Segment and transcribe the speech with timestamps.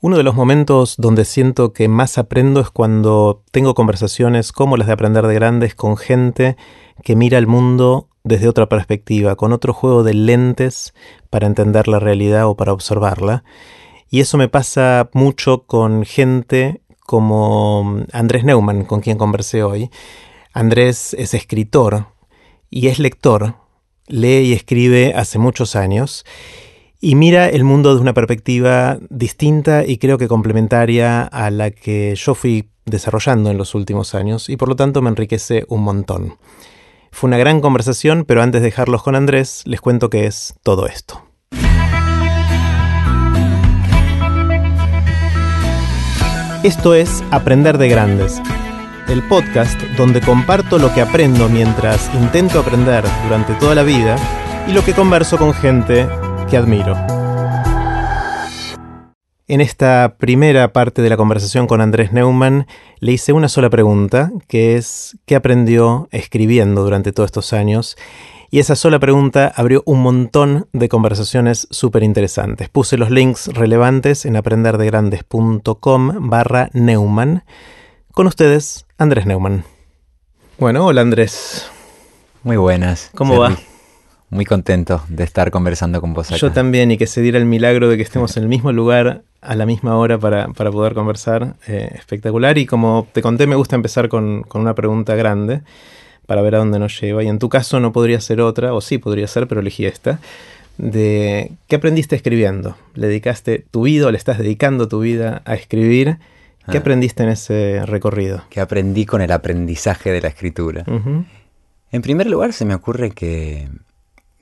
[0.00, 4.86] Uno de los momentos donde siento que más aprendo es cuando tengo conversaciones como las
[4.86, 6.56] de aprender de grandes con gente
[7.02, 10.94] que mira el mundo desde otra perspectiva, con otro juego de lentes
[11.30, 13.42] para entender la realidad o para observarla.
[14.08, 19.90] Y eso me pasa mucho con gente como Andrés Neumann, con quien conversé hoy.
[20.52, 22.06] Andrés es escritor
[22.70, 23.56] y es lector,
[24.06, 26.24] lee y escribe hace muchos años
[27.00, 32.14] y mira el mundo de una perspectiva distinta y creo que complementaria a la que
[32.16, 36.34] yo fui desarrollando en los últimos años y por lo tanto me enriquece un montón.
[37.12, 40.86] Fue una gran conversación, pero antes de dejarlos con Andrés, les cuento qué es todo
[40.86, 41.22] esto.
[46.64, 48.42] Esto es Aprender de Grandes,
[49.08, 54.16] el podcast donde comparto lo que aprendo mientras intento aprender durante toda la vida
[54.66, 56.06] y lo que converso con gente
[56.50, 56.96] que admiro.
[59.46, 62.66] En esta primera parte de la conversación con Andrés Neumann
[63.00, 67.96] le hice una sola pregunta, que es ¿qué aprendió escribiendo durante todos estos años?
[68.50, 72.68] Y esa sola pregunta abrió un montón de conversaciones súper interesantes.
[72.68, 77.44] Puse los links relevantes en aprenderdegrandes.com barra Neumann.
[78.12, 79.64] Con ustedes, Andrés Neumann.
[80.58, 81.70] Bueno, hola Andrés.
[82.42, 83.10] Muy buenas.
[83.14, 83.56] ¿Cómo va?
[84.30, 86.36] Muy contento de estar conversando con vos acá.
[86.36, 89.22] Yo también, y que se diera el milagro de que estemos en el mismo lugar
[89.40, 91.54] a la misma hora para, poder conversar.
[91.66, 92.58] Eh, espectacular.
[92.58, 95.62] Y como te conté, me gusta empezar con, una pregunta grande
[96.26, 97.22] para ver a dónde nos lleva.
[97.24, 100.20] Y en tu caso no podría ser otra, o sí podría ser, pero elegí esta.
[100.76, 102.76] De qué aprendiste escribiendo.
[102.94, 106.18] ¿Le dedicaste tu vida o le estás dedicando tu vida a escribir?
[106.70, 106.80] ¿Qué ah.
[106.80, 108.42] aprendiste en ese recorrido?
[108.50, 110.84] ¿Qué aprendí con el aprendizaje de la escritura?
[111.90, 113.68] En primer lugar, se me ocurre que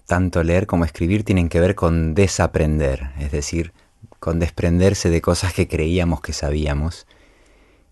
[0.07, 3.73] tanto leer como escribir tienen que ver con desaprender, es decir,
[4.21, 7.07] con desprenderse de cosas que creíamos que sabíamos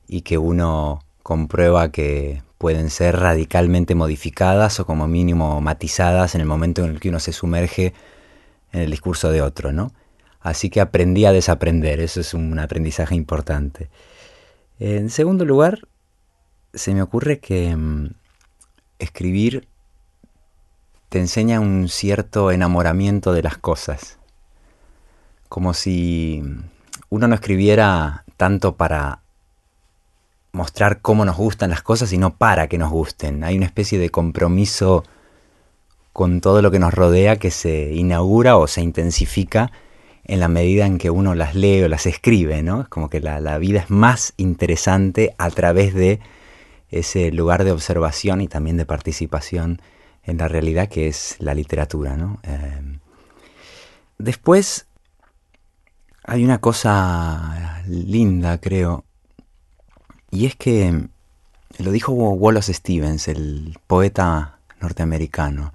[0.07, 6.47] y que uno comprueba que pueden ser radicalmente modificadas o como mínimo matizadas en el
[6.47, 7.93] momento en el que uno se sumerge
[8.73, 9.93] en el discurso de otro, ¿no?
[10.41, 13.89] Así que aprendí a desaprender, eso es un aprendizaje importante.
[14.79, 15.81] En segundo lugar,
[16.75, 18.11] se me ocurre que mm,
[18.99, 19.69] escribir
[21.15, 24.19] te enseña un cierto enamoramiento de las cosas.
[25.49, 26.43] Como si
[27.09, 29.21] uno no escribiera tanto para
[30.51, 33.45] mostrar cómo nos gustan las cosas, sino para que nos gusten.
[33.45, 35.05] Hay una especie de compromiso
[36.13, 39.71] con todo lo que nos rodea que se inaugura o se intensifica
[40.25, 42.81] en la medida en que uno las lee o las escribe, ¿no?
[42.81, 46.19] Es como que la, la vida es más interesante a través de
[46.91, 49.81] ese lugar de observación y también de participación
[50.27, 52.17] en la realidad que es la literatura.
[52.17, 52.39] ¿no?
[52.43, 53.01] Em,
[54.19, 54.87] después
[56.25, 59.05] hay una cosa linda, creo,
[60.31, 61.09] y es que
[61.79, 65.73] lo dijo Wallace Stevens, el poeta norteamericano.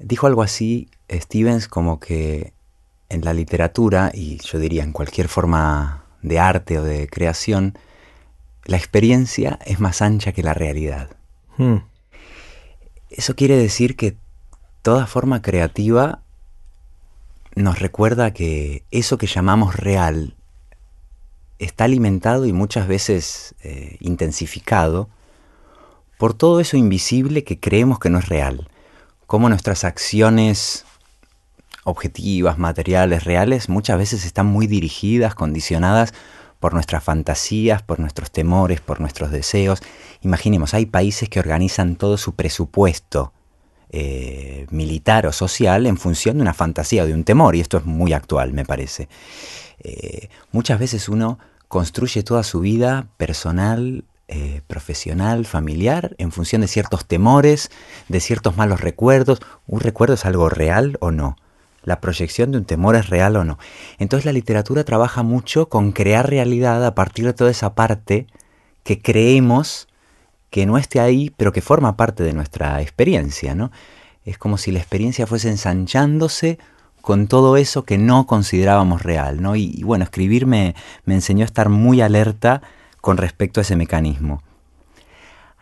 [0.00, 2.52] Dijo algo así, Stevens, como que
[3.08, 7.78] en la literatura, y yo diría en cualquier forma de arte o de creación,
[8.64, 11.10] la experiencia es más ancha que la realidad.
[11.56, 11.78] Hmm.
[13.10, 14.16] Eso quiere decir que
[14.82, 16.22] toda forma creativa
[17.54, 20.36] nos recuerda que eso que llamamos real
[21.58, 25.08] está alimentado y muchas veces eh, intensificado
[26.18, 28.68] por todo eso invisible que creemos que no es real,
[29.26, 30.84] como nuestras acciones
[31.84, 36.12] objetivas, materiales, reales, muchas veces están muy dirigidas, condicionadas
[36.60, 39.80] por nuestras fantasías, por nuestros temores, por nuestros deseos.
[40.22, 43.32] Imaginemos, hay países que organizan todo su presupuesto
[43.90, 47.78] eh, militar o social en función de una fantasía o de un temor, y esto
[47.78, 49.08] es muy actual, me parece.
[49.80, 51.38] Eh, muchas veces uno
[51.68, 57.70] construye toda su vida personal, eh, profesional, familiar, en función de ciertos temores,
[58.08, 59.40] de ciertos malos recuerdos.
[59.66, 61.36] ¿Un recuerdo es algo real o no?
[61.88, 63.58] La proyección de un temor es real o no.
[63.98, 68.26] Entonces la literatura trabaja mucho con crear realidad a partir de toda esa parte
[68.84, 69.88] que creemos
[70.50, 73.70] que no esté ahí, pero que forma parte de nuestra experiencia, ¿no?
[74.24, 76.58] Es como si la experiencia fuese ensanchándose
[77.00, 79.56] con todo eso que no considerábamos real, ¿no?
[79.56, 80.74] Y, bueno, escribir me,
[81.04, 82.60] me enseñó a estar muy alerta
[83.00, 84.42] con respecto a ese mecanismo.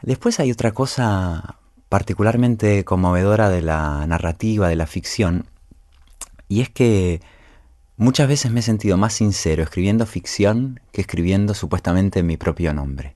[0.02, 1.56] Después hay otra cosa
[1.88, 5.46] particularmente conmovedora de la narrativa, de la ficción,
[6.48, 7.20] y es que
[7.96, 13.14] muchas veces me he sentido más sincero escribiendo ficción que escribiendo supuestamente mi propio nombre.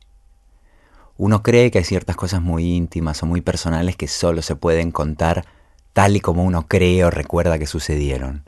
[1.17, 4.91] Uno cree que hay ciertas cosas muy íntimas o muy personales que solo se pueden
[4.91, 5.45] contar
[5.93, 8.45] tal y como uno cree o recuerda que sucedieron.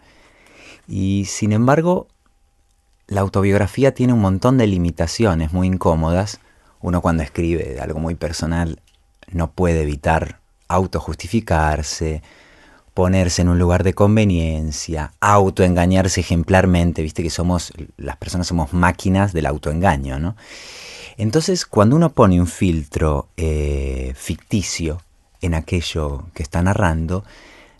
[0.88, 2.08] Y sin embargo,
[3.06, 6.40] la autobiografía tiene un montón de limitaciones muy incómodas.
[6.80, 8.80] Uno cuando escribe algo muy personal
[9.30, 12.22] no puede evitar autojustificarse,
[12.94, 19.32] ponerse en un lugar de conveniencia, autoengañarse ejemplarmente, viste que somos, las personas somos máquinas
[19.32, 20.36] del autoengaño, ¿no?
[21.16, 25.02] Entonces, cuando uno pone un filtro eh, ficticio
[25.40, 27.24] en aquello que está narrando,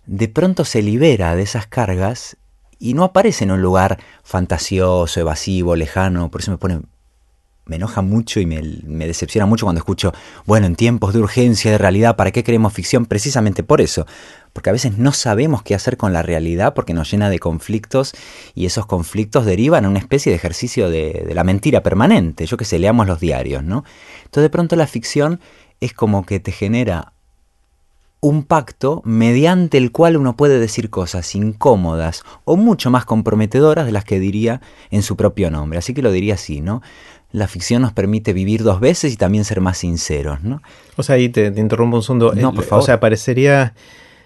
[0.07, 2.37] de pronto se libera de esas cargas
[2.79, 6.31] y no aparece en un lugar fantasioso, evasivo, lejano.
[6.31, 6.81] Por eso me pone.
[7.65, 10.13] Me enoja mucho y me, me, decepciona mucho cuando escucho,
[10.47, 13.07] bueno, en tiempos de urgencia, de realidad, ¿para qué queremos ficción?
[13.07, 14.05] Precisamente por eso.
[14.53, 18.13] Porque a veces no sabemos qué hacer con la realidad porque nos llena de conflictos
[18.55, 22.45] y esos conflictos derivan a una especie de ejercicio de, de la mentira permanente.
[22.47, 23.85] Yo que sé, leamos los diarios, ¿no?
[24.25, 25.41] Entonces de pronto la ficción
[25.81, 27.13] es como que te genera
[28.23, 33.91] un pacto mediante el cual uno puede decir cosas incómodas o mucho más comprometedoras de
[33.91, 34.61] las que diría
[34.93, 35.81] en su propio nombre.
[35.81, 36.83] Así que lo diría así, ¿no?
[37.33, 40.63] La ficción nos permite vivir dos veces y también ser más sinceros, ¿no?
[40.97, 42.33] O sea, ahí te, interrumpo un segundo.
[42.35, 42.85] No, por favor.
[42.85, 43.75] O sea, parecería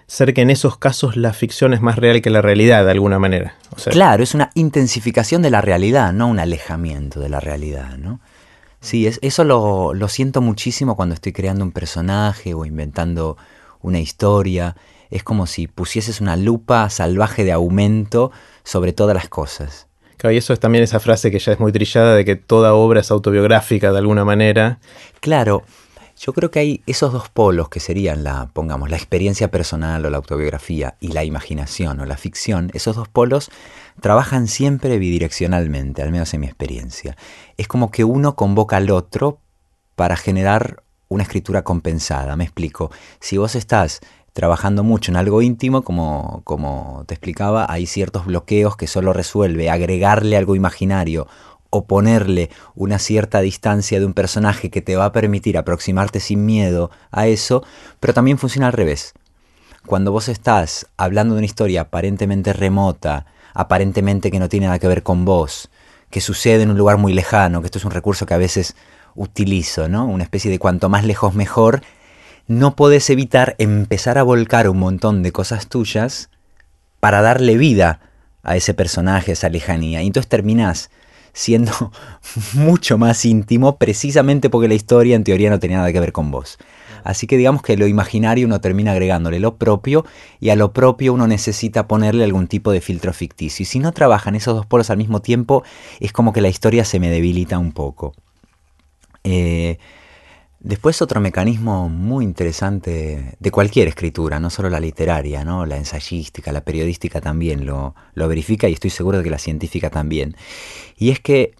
[0.07, 3.19] ser que en esos casos la ficción es más real que la realidad, de alguna
[3.19, 3.55] manera.
[3.91, 8.19] claro, es una intensificación de la realidad, no un alejamiento de la realidad, ¿no?
[8.79, 13.37] Sí, es, eso lo, lo siento muchísimo cuando estoy creando un personaje o inventando
[13.81, 14.75] una historia,
[15.09, 18.31] es como si pusieses una lupa salvaje de aumento
[18.63, 19.87] sobre todas las cosas.
[20.17, 22.73] Claro, y eso es también esa frase que ya es muy trillada de que toda
[22.73, 24.79] obra es autobiográfica de alguna manera.
[25.19, 25.63] Claro,
[26.17, 30.09] yo creo que hay esos dos polos que serían la, pongamos, la experiencia personal o
[30.09, 33.51] la autobiografía y la imaginación o la ficción, esos dos polos
[34.01, 37.15] trabajan siempre bidireccionalmente, al menos en mi experiencia.
[37.57, 39.39] Es como que uno convoca al otro
[39.95, 42.35] para generar una escritura compensada.
[42.35, 42.91] Me explico.
[43.19, 44.01] Si vos estás
[44.33, 49.69] trabajando mucho en algo íntimo, como, como te explicaba, hay ciertos bloqueos que solo resuelve
[49.69, 51.27] agregarle algo imaginario
[51.69, 56.45] o ponerle una cierta distancia de un personaje que te va a permitir aproximarte sin
[56.45, 57.63] miedo a eso,
[57.99, 59.13] pero también funciona al revés.
[59.85, 64.87] Cuando vos estás hablando de una historia aparentemente remota, aparentemente que no tiene nada que
[64.87, 65.69] ver con vos,
[66.09, 68.75] que sucede en un lugar muy lejano, que esto es un recurso que a veces
[69.15, 70.05] utilizo, ¿no?
[70.05, 71.81] Una especie de cuanto más lejos mejor,
[72.47, 76.29] no podés evitar empezar a volcar un montón de cosas tuyas
[76.99, 77.99] para darle vida
[78.43, 80.01] a ese personaje, a esa lejanía.
[80.01, 80.89] Y entonces terminás
[81.37, 81.91] siendo
[82.53, 86.31] mucho más íntimo precisamente porque la historia en teoría no tenía nada que ver con
[86.31, 86.57] vos.
[87.03, 90.03] Así que digamos que lo imaginario uno termina agregándole lo propio
[90.39, 93.63] y a lo propio uno necesita ponerle algún tipo de filtro ficticio.
[93.63, 95.63] Y si no trabajan esos dos polos al mismo tiempo,
[95.99, 98.13] es como que la historia se me debilita un poco.
[99.23, 99.77] Eh,
[100.59, 105.65] después otro mecanismo muy interesante de cualquier escritura, no solo la literaria, ¿no?
[105.65, 109.89] la ensayística, la periodística también lo, lo verifica y estoy seguro de que la científica
[109.89, 110.35] también.
[110.97, 111.53] Y es que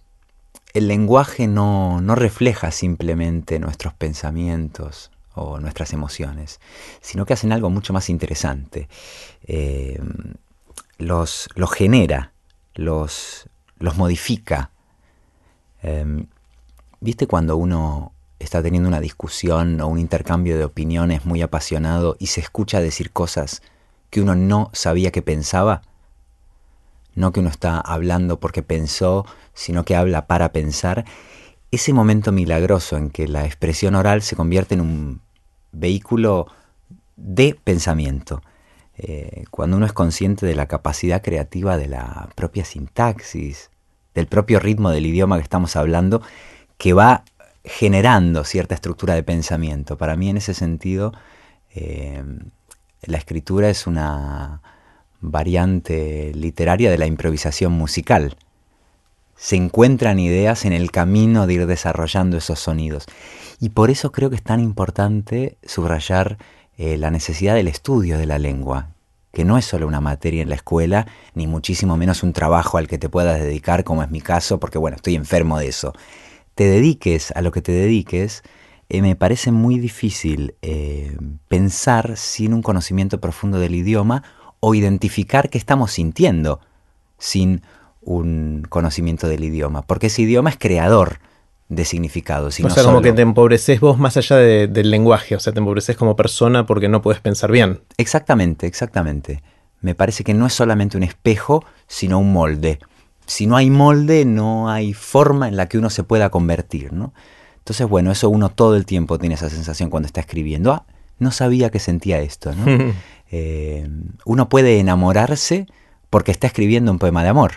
[0.74, 6.60] el lenguaje no, no refleja simplemente nuestros pensamientos o nuestras emociones,
[7.02, 8.88] sino que hacen algo mucho más interesante.
[9.44, 10.00] Eh,
[10.98, 12.34] los, los, genera,
[12.74, 13.48] los,
[13.80, 14.72] los modifica.
[15.84, 16.26] Eh,
[17.00, 22.28] ¿Viste cuando uno está teniendo una discusión o un intercambio de opiniones muy apasionado y
[22.28, 23.62] se escucha decir cosas
[24.10, 25.82] que uno no sabía que pensaba?
[27.16, 31.06] No que uno está hablando porque pensó, sino que habla para pensar.
[31.72, 35.22] Ese momento milagroso en que la expresión oral se convierte en un
[35.72, 36.48] vehículo
[37.16, 38.42] de pensamiento.
[38.98, 43.70] Eh, cuando uno es consciente de la capacidad creativa de la propia sintaxis,
[44.16, 46.22] del propio ritmo del idioma que estamos hablando,
[46.78, 47.24] que va
[47.68, 49.98] generando cierta estructura de pensamiento.
[49.98, 51.14] Para mí en ese sentido,
[51.76, 52.24] eh,
[53.04, 54.62] la escritura es una
[55.20, 58.38] variante literaria de la improvisación musical.
[59.36, 63.06] Se encuentran ideas en el camino de ir desarrollando esos sonidos.
[63.60, 66.38] Y por eso creo que es tan importante subrayar
[66.78, 68.90] eh, la necesidad del estudio de la lengua,
[69.34, 72.88] que no es solo una materia en la escuela, ni muchísimo menos un trabajo al
[72.88, 75.94] que te puedas dedicar, como es mi caso, porque bueno, estoy enfermo de eso
[76.58, 78.42] te dediques a lo que te dediques,
[78.90, 81.16] eh, me parece muy difícil eh,
[81.48, 84.24] pensar sin un conocimiento profundo del idioma
[84.60, 86.60] o identificar qué estamos sintiendo
[87.20, 87.62] sin
[88.02, 91.20] un conocimiento del idioma, porque ese idioma es creador
[91.70, 92.60] de significados.
[92.60, 95.96] o sea, como que te empobreces vos más allá del lenguaje, o sea, te empobreces
[95.96, 97.82] como persona porque no puedes pensar bien.
[97.98, 99.44] Exactamente, exactamente.
[99.82, 102.80] Me parece que no es solamente un espejo, sino un molde
[103.28, 107.14] si no hay molde, no hay forma en la que uno se pueda convertir, ¿no?
[107.58, 110.72] Entonces, bueno, eso uno todo el tiempo tiene esa sensación cuando está escribiendo.
[110.72, 110.86] Ah,
[111.20, 112.94] no sabía que sentía esto, ¿no?
[113.30, 113.86] Eh,
[114.24, 115.68] uno puede enamorarse
[116.10, 117.56] porque está escribiendo un poema de amor.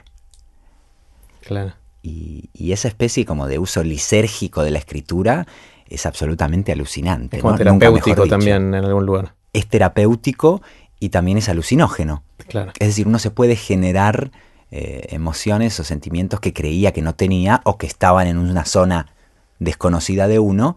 [1.42, 1.74] Claro.
[2.02, 5.46] Y, esa especie como de uso lisérgico de la escritura
[5.88, 7.36] es absolutamente alucinante.
[7.36, 9.34] Es terapéutico también en algún lugar.
[9.52, 10.60] Es terapéutico
[10.98, 12.24] y también es alucinógeno.
[12.48, 12.72] Claro.
[12.80, 14.32] Es decir, uno se puede generar
[14.70, 19.06] eh, emociones o sentimientos que creía que no tenía o que estaban en una zona
[19.58, 20.76] desconocida de uno.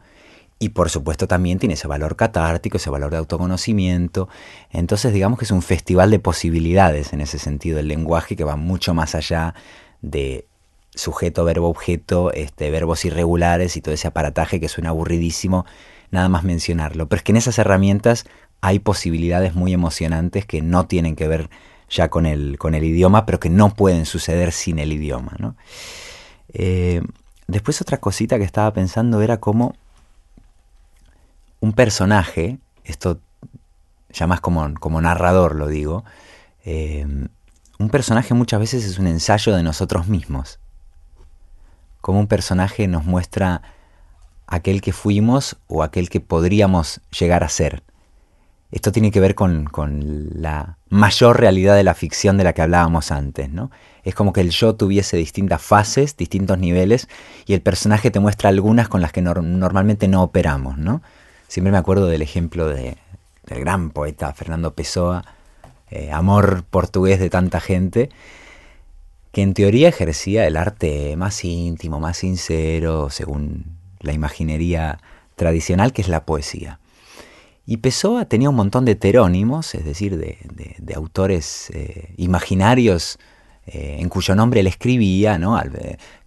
[0.60, 4.30] Y por supuesto también tiene ese valor catártico, ese valor de autoconocimiento.
[4.72, 8.56] Entonces digamos que es un festival de posibilidades en ese sentido el lenguaje que va
[8.56, 9.56] mucho más allá
[10.02, 10.48] de
[10.96, 15.66] sujeto, verbo, objeto, este, verbos irregulares y todo ese aparataje que suena aburridísimo
[16.12, 17.10] nada más mencionarlo.
[17.10, 18.26] Pero es que en esas herramientas
[18.62, 21.50] hay posibilidades muy emocionantes que no tienen que ver
[21.90, 25.34] ya con el, con el idioma, pero que no pueden suceder sin el idioma.
[25.40, 25.56] ¿no?
[26.54, 27.02] Eh,
[27.48, 29.76] después otra cosita que estaba pensando era como
[31.60, 33.20] un personaje, esto
[34.10, 36.04] ya más como, como narrador lo digo,
[36.66, 37.06] eh,
[37.80, 40.60] un personaje muchas veces es un ensayo de nosotros mismos.
[42.02, 43.62] Como un personaje nos muestra
[44.48, 47.84] aquel que fuimos o aquel que podríamos llegar a ser.
[48.74, 49.70] Esto tiene que ver con,
[50.34, 53.70] la mayor realidad de la ficción de la que hablábamos antes, ¿no?
[54.04, 57.08] Es como que el yo tuviese distintas fases, distintos niveles,
[57.46, 61.04] y el personaje te muestra algunas con las que normalmente no operamos, ¿no?
[61.48, 62.98] Siempre me acuerdo del ejemplo de,
[63.46, 65.24] del gran poeta Fernando Pessoa,
[65.92, 68.10] eh, amor portugués de tanta gente,
[69.32, 74.98] que en teoría ejercía el arte más íntimo, más sincero, según la imaginería
[75.36, 76.80] tradicional, que es la poesía.
[77.66, 83.18] Y Pessoa tenía un montón de heterónimos, es decir, de, autores eh, imaginarios
[83.66, 85.60] eh, en cuyo nombre él escribía, ¿no?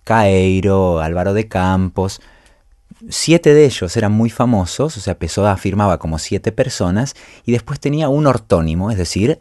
[0.02, 2.20] Caeiro, Álvaro de Campos.
[3.10, 7.14] Siete de ellos eran muy famosos, o sea, Pessoa afirmaba como siete personas,
[7.44, 9.40] y después tenía un ortónimo, es decir,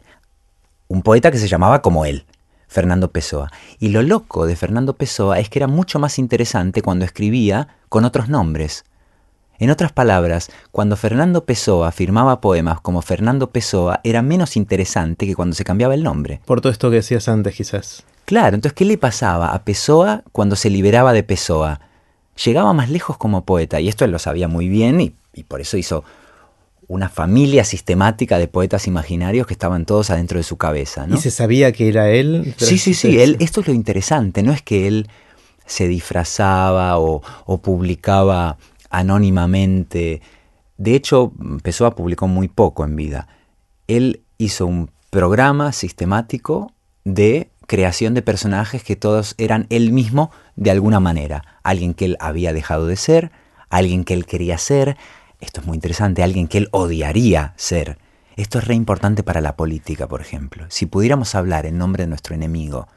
[0.90, 2.26] un poeta que se llamaba como él,
[2.68, 3.52] Fernando Pessoa.
[3.80, 8.04] Y lo loco de Fernando Pessoa es que era mucho más interesante cuando escribía con
[8.04, 8.84] otros nombres.
[9.58, 15.36] En otras palabras, cuando Fernando Pessoa firmaba poemas como Fernando Pessoa, era menos interesante que
[15.36, 16.42] cuando se cambiaba el nombre.
[16.46, 18.04] Por todo esto que decías antes, quizás.
[18.26, 21.80] Claro, entonces, ¿qué le pasaba a Pessoa cuando se liberaba de Pessoa?
[22.44, 25.78] Llegaba más lejos como poeta, y esto él lo sabía muy bien, y, por eso
[25.78, 26.04] hizo
[26.88, 31.08] una familia sistemática de poetas imaginarios que estaban todos adentro de su cabeza.
[31.08, 31.16] ¿no?
[31.16, 32.54] ¿Y se sabía que era él?
[32.58, 35.08] Sí, sí, sí, él, esto es lo interesante, no es que él
[35.66, 38.58] se disfrazaba o, o publicaba
[38.90, 40.22] anónimamente.
[40.78, 43.28] De hecho, Pessoa publicó muy poco en vida.
[43.88, 46.72] Él hizo un programa sistemático
[47.04, 51.60] de creación de personajes que todos eran él mismo de alguna manera.
[51.64, 53.32] Alguien que él había dejado de ser,
[53.70, 54.98] alguien que él quería ser,
[55.40, 57.98] esto es muy interesante, alguien que él odiaría ser.
[58.36, 60.66] Esto es re importante para la política, por ejemplo.
[60.70, 62.88] Si pudiéramos hablar en nombre de nuestro enemigo,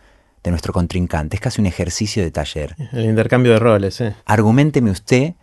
[0.42, 2.74] de nuestro contrincante, es casi un ejercicio de taller.
[2.92, 4.14] El intercambio de roles, ¿eh?
[4.24, 5.34] Argumenteme usted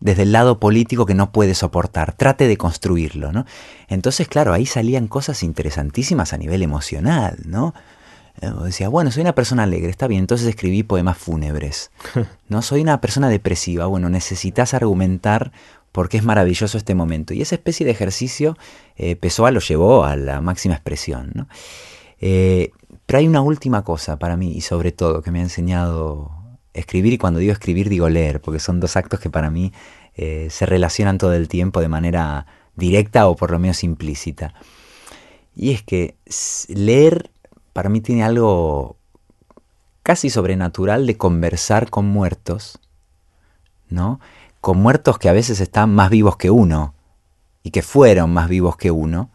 [0.00, 3.46] desde el lado político que no puede soportar, trate de construirlo, ¿no?
[3.88, 7.74] Entonces, claro, ahí salían cosas interesantísimas a nivel emocional, ¿no?
[8.42, 11.90] Eh, decía, bueno, soy una persona alegre, está bien, entonces escribí poemas fúnebres.
[12.48, 15.50] No soy una persona depresiva, bueno, necesitas argumentar
[15.90, 17.34] por qué es maravilloso este momento.
[17.34, 18.56] Y esa especie de ejercicio
[18.96, 21.32] eh, Pessoa lo llevó a la máxima expresión.
[21.34, 21.48] ¿no?
[22.20, 22.70] Eh,
[23.06, 26.30] pero hay una última cosa para mí, y sobre todo, que me ha enseñado
[26.76, 29.72] escribir y cuando digo escribir digo leer, porque son dos actos que para mí
[30.14, 34.54] eh, se relacionan todo el tiempo de manera directa o por lo menos implícita.
[35.54, 36.16] Y es que
[36.68, 37.30] leer
[37.72, 38.96] para mí tiene algo
[40.02, 42.78] casi sobrenatural de conversar con muertos,
[43.88, 44.20] ¿no?
[44.60, 46.94] Con muertos que a veces están más vivos que uno
[47.62, 49.30] y que fueron más vivos que uno.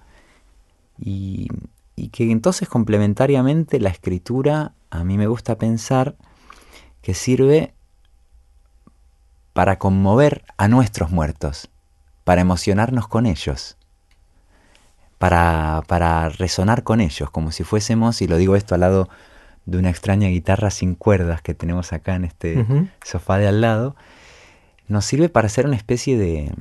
[0.98, 1.48] Y,
[1.96, 6.16] y que entonces complementariamente la escritura, a mí me gusta pensar,
[7.02, 7.74] que sirve
[9.54, 11.70] para conmover a nuestros muertos,
[12.24, 13.78] para emocionarnos con ellos,
[15.18, 19.10] para, para resonar con ellos, como si fuésemos, y lo digo esto al lado
[19.66, 22.66] de una extraña guitarra sin cuerdas que tenemos acá en este
[23.04, 23.96] sofá de al lado,
[24.88, 26.52] nos sirve para hacer una especie de,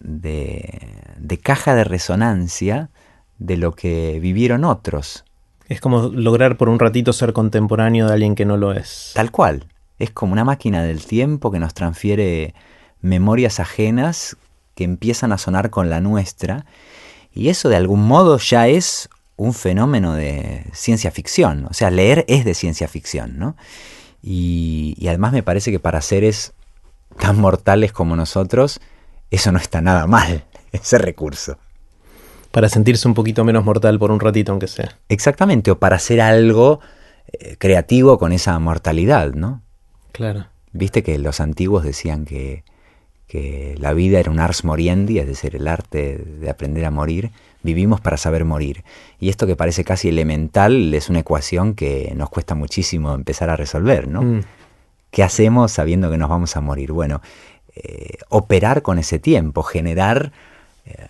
[0.00, 2.90] de, de, caja de resonancia
[3.38, 5.24] de lo que vivieron otros.
[5.68, 9.12] Es como lograr por un ratito ser contemporáneo de alguien que no lo es.
[9.14, 9.66] Tal cual,
[9.98, 12.54] es como una máquina del tiempo que nos transfiere
[13.00, 14.36] memorias ajenas
[14.74, 16.66] que empiezan a sonar con la nuestra.
[17.32, 21.66] Y eso de algún modo ya es un fenómeno de ciencia ficción.
[21.70, 23.56] O sea, leer es de ciencia ficción, ¿no?
[24.22, 26.54] Y, además me parece que para seres
[27.18, 28.80] tan mortales como nosotros,
[29.30, 31.58] eso no está nada mal, ese recurso.
[32.50, 34.98] Para sentirse un poquito menos mortal por un ratito, aunque sea.
[35.08, 36.80] Exactamente, o para hacer algo
[37.32, 39.63] eh, creativo con esa mortalidad, ¿no?
[40.14, 40.46] Claro.
[40.72, 42.62] Viste que los antiguos decían que,
[43.26, 47.32] que la vida era un ars moriendi, es decir, el arte de aprender a morir.
[47.64, 48.84] Vivimos para saber morir.
[49.18, 53.56] Y esto que parece casi elemental es una ecuación que nos cuesta muchísimo empezar a
[53.56, 54.22] resolver, ¿no?
[54.22, 54.40] Mm.
[55.10, 56.92] ¿Qué hacemos sabiendo que nos vamos a morir?
[56.92, 57.20] Bueno,
[57.74, 60.30] eh, operar con ese tiempo, generar
[60.86, 61.08] eh,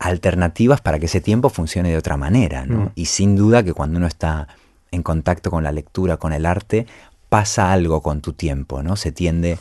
[0.00, 2.66] alternativas para que ese tiempo funcione de otra manera.
[2.66, 2.86] ¿no?
[2.86, 2.90] Mm.
[2.96, 4.48] Y sin duda que cuando uno está
[4.90, 6.86] en contacto con la lectura, con el arte,
[7.34, 8.94] pasa algo con tu tiempo, ¿no?
[8.94, 9.58] Se tiende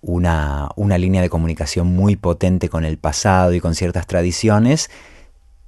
[0.00, 4.88] una, una línea de comunicación muy potente con el pasado y con ciertas tradiciones,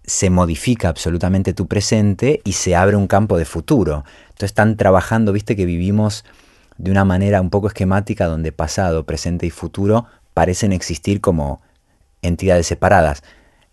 [0.06, 4.06] se modifica absolutamente tu presente y se abre un campo de futuro.
[4.28, 6.24] Entonces están trabajando, viste que vivimos
[6.78, 11.60] de una manera un poco esquemática donde pasado, presente y futuro parecen existir como
[12.22, 13.22] entidades separadas.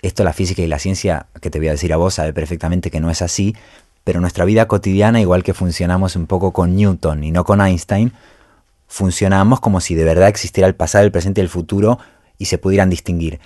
[0.02, 2.92] Esto la física y la ciencia, que te voy a decir a vos, sabe perfectamente
[2.92, 3.56] que no es así,
[4.06, 8.14] pero nuestra vida cotidiana, igual que funcionamos un poco con Newton y no con Einstein,
[8.88, 11.98] funcionamos como si de verdad existiera el pasado, el presente y el futuro
[12.38, 13.40] y se pudieran distinguir.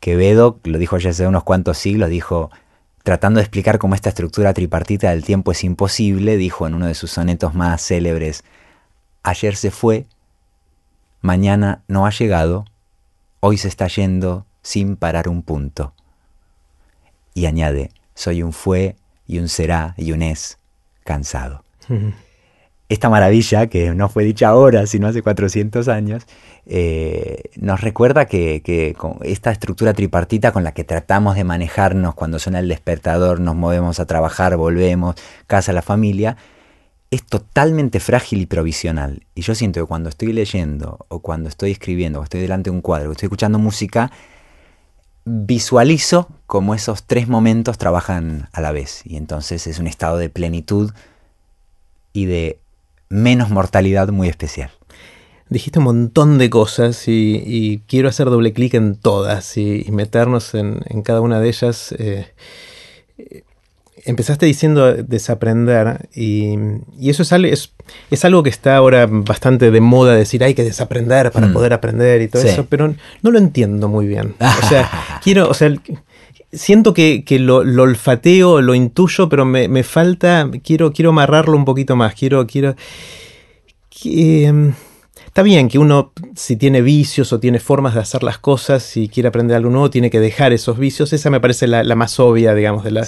[0.00, 2.50] Quevedo, lo dijo ya hace unos cuantos siglos, dijo,
[3.04, 6.94] tratando de explicar cómo esta estructura tripartita del tiempo es imposible, dijo en uno de
[6.94, 8.42] sus sonetos más célebres,
[9.22, 10.06] ayer se fue,
[11.20, 12.64] mañana no ha llegado,
[13.38, 15.94] hoy se está yendo sin parar un punto.
[17.32, 18.96] Y añade, soy un fue
[19.30, 20.58] y un será y un es
[21.04, 21.62] cansado.
[22.88, 26.26] Esta maravilla, que no fue dicha ahora, sino hace 400 años,
[26.66, 32.14] eh, nos recuerda que, que, con esta estructura tripartita con la que tratamos de manejarnos
[32.16, 35.14] cuando suena el despertador, nos movemos a trabajar, volvemos,
[35.46, 36.36] casa, la familia,
[37.12, 39.22] es totalmente frágil y provisional.
[39.36, 42.74] Y yo siento que cuando estoy leyendo, o cuando estoy escribiendo, o estoy delante de
[42.74, 44.10] un cuadro, o estoy escuchando música,
[45.24, 49.02] visualizo cómo esos tres momentos trabajan a la vez.
[49.04, 50.92] Y entonces es un estado de plenitud
[52.12, 52.58] y de
[53.08, 54.70] menos mortalidad muy especial.
[55.48, 60.80] Dijiste un montón de cosas y, quiero hacer doble clic en todas y, meternos en,
[61.02, 61.92] cada una de ellas.
[61.98, 62.32] Eh,
[64.04, 66.54] empezaste diciendo desaprender y,
[67.02, 67.72] eso es, es,
[68.10, 71.52] es, algo que está ahora bastante de moda decir hay que desaprender para mm.
[71.52, 74.34] poder aprender y todo eso, pero no lo entiendo muy bien.
[74.40, 74.90] O sea,
[75.22, 75.72] quiero, o sea,
[76.52, 82.14] siento que, lo, olfateo, lo intuyo, pero me, falta, quiero, quiero amarrarlo un poquito más,
[82.14, 82.76] quiero, quiero...
[84.04, 84.72] Em,
[85.26, 89.08] está bien que uno, si tiene vicios o tiene formas de hacer las cosas, si
[89.08, 91.12] quiere aprender algo nuevo, tiene que dejar esos vicios.
[91.12, 93.06] Esa me parece la, más obvia, digamos, de la...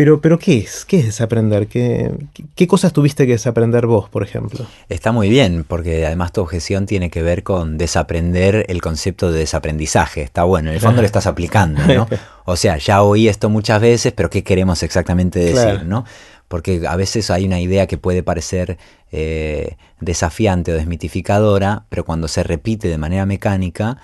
[0.00, 0.86] Pero, pero ¿qué es?
[0.86, 1.66] ¿Qué es desaprender?
[1.66, 2.10] ¿Qué,
[2.54, 4.64] ¿Qué cosas tuviste que desaprender vos, por ejemplo?
[4.88, 9.40] Está muy bien, porque además tu objeción tiene que ver con desaprender el concepto de
[9.40, 10.22] desaprendizaje.
[10.22, 12.08] Está bueno, en el fondo lo estás aplicando, ¿no?
[12.46, 16.06] O sea, ya oí esto muchas veces, pero ¿qué queremos exactamente decir, no?
[16.48, 18.78] Porque a veces hay una idea que puede parecer
[19.12, 23.98] eh, desafiante o desmitificadora, pero cuando se repite de manera mecánica,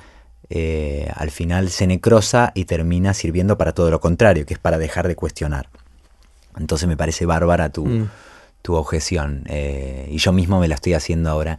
[0.51, 4.77] eh, al final se necrosa y termina sirviendo para todo lo contrario, que es para
[4.77, 5.71] dejar de cuestionar.
[6.57, 8.09] Entonces me parece bárbara tu, mm.
[8.69, 11.59] objeción eh, y yo mismo me la estoy haciendo ahora.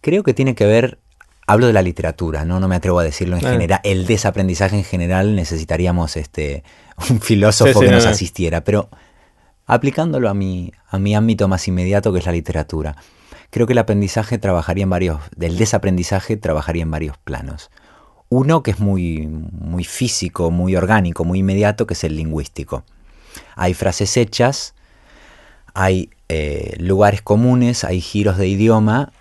[0.00, 0.98] Creo que tiene que ver,
[1.46, 4.84] hablo de la literatura, no, no me atrevo a decirlo en general, el desaprendizaje en
[4.84, 6.64] general necesitaríamos este,
[7.10, 8.90] un filósofo que nos asistiera, pero
[9.66, 12.96] aplicándolo a mi, a mi ámbito más inmediato que es la literatura.
[13.50, 17.70] Creo que el aprendizaje trabajaría en varios, del desaprendizaje trabajaría en varios planos.
[18.30, 22.84] Uno que es muy, muy físico, muy orgánico, muy inmediato, que es el lingüístico.
[23.56, 24.74] Hay frases hechas,
[25.74, 29.12] hay eh, lugares comunes, hay giros de idioma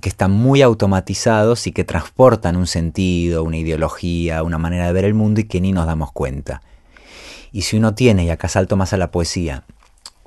[0.00, 5.04] que están muy automatizados y que transportan un sentido, una ideología, una manera de ver
[5.04, 6.62] el mundo y que ni nos damos cuenta.
[7.52, 9.64] Y si uno tiene, y acá salto más a la poesía,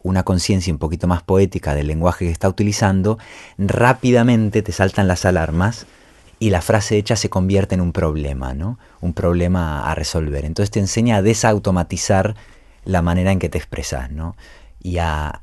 [0.02, 3.20] una conciencia un poquito más poética del lenguaje que está utilizando,
[3.58, 5.86] rápidamente te saltan las alarmas
[6.40, 8.80] y la frase hecha se convierte en un problema, ¿no?
[9.02, 10.46] Un problema a resolver.
[10.46, 12.36] Entonces te enseña a desautomatizar
[12.84, 14.36] la manera en que te expresas, ¿no?
[14.82, 15.42] Y a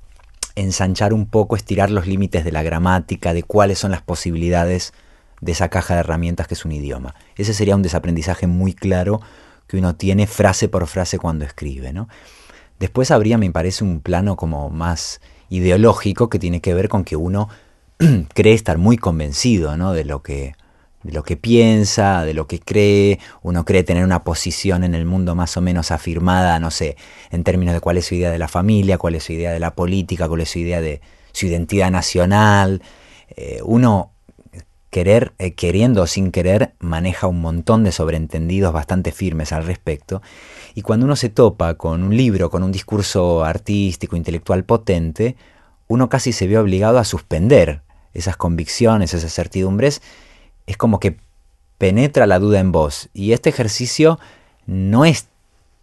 [0.55, 4.93] ensanchar un poco, estirar los límites de la gramática, de cuáles son las posibilidades
[5.41, 7.15] de esa caja de herramientas que es un idioma.
[7.37, 9.21] Ese sería un desaprendizaje muy claro
[9.67, 12.09] que uno tiene frase por frase cuando escribe, ¿no?
[12.79, 17.17] Después habría, me parece, un plano como más ideológico que tiene que ver con que
[17.17, 17.49] uno
[18.35, 19.93] cree estar muy convencido, ¿no?
[19.93, 20.55] De lo que
[21.07, 25.07] de lo que piensa, de lo que cree, uno cree tener una posición en el
[25.07, 26.97] mundo más o menos afirmada, no sé,
[27.31, 29.61] en términos de cuál es su idea de la familia, cuál es su idea de
[29.61, 32.83] la política, cuál es su idea de su identidad nacional.
[33.37, 34.11] Eh, uno
[34.91, 40.23] querer, eh, queriendo o sin querer, maneja un montón de sobreentendidos bastante firmes al respecto.
[40.75, 45.37] Y cuando uno se topa con un libro, con un discurso artístico, intelectual potente,
[45.87, 50.03] uno casi se ve obligado a suspender esas convicciones, esas certidumbres,
[50.67, 51.17] es como que
[51.79, 53.09] penetra la duda en vos.
[53.13, 54.19] Y este ejercicio
[54.67, 55.29] no es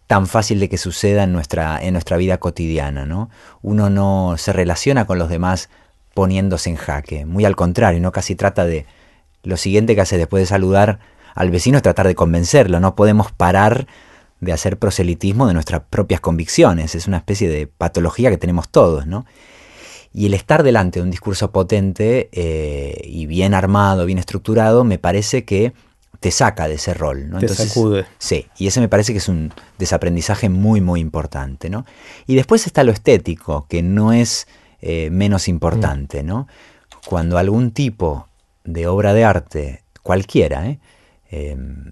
[0.07, 3.29] tan fácil de que suceda en nuestra, en nuestra vida cotidiana, ¿no?
[3.61, 5.69] Uno no se relaciona con los demás
[6.13, 7.25] poniéndose en jaque.
[7.25, 8.85] Muy al contrario, no casi trata de
[9.43, 10.99] lo siguiente que hace después de saludar
[11.35, 12.79] al vecino es tratar de convencerlo.
[12.79, 13.87] No podemos parar
[14.39, 16.95] de hacer proselitismo de nuestras propias convicciones.
[16.95, 19.25] Es una especie de patología que tenemos todos, ¿no?
[20.13, 24.99] Y el estar delante de un discurso potente eh, y bien armado, bien estructurado, me
[24.99, 25.73] parece que
[26.19, 27.29] te saca de ese rol.
[27.29, 27.39] ¿no?
[27.39, 28.05] Te sacude.
[28.17, 31.69] Sí, y ese me parece que es un desaprendizaje muy, muy importante.
[31.69, 31.85] ¿no?
[32.27, 34.47] Y después está lo estético, que no es
[34.81, 36.23] eh, menos importante.
[36.23, 36.47] ¿no?
[37.05, 38.27] Cuando algún tipo
[38.63, 40.79] de obra de arte, cualquiera, ¿eh?
[41.29, 41.91] em,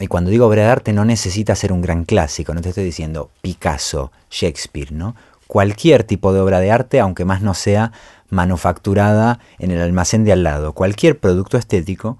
[0.00, 2.84] y cuando digo obra de arte no necesita ser un gran clásico, no te estoy
[2.84, 5.16] diciendo Picasso, Shakespeare, ¿no?
[5.48, 7.90] Cualquier tipo de obra de arte, aunque más no sea
[8.28, 12.18] manufacturada en el almacén de al lado, cualquier producto estético,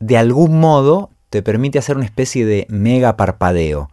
[0.00, 3.90] de algún modo te permite hacer una especie de mega parpadeo.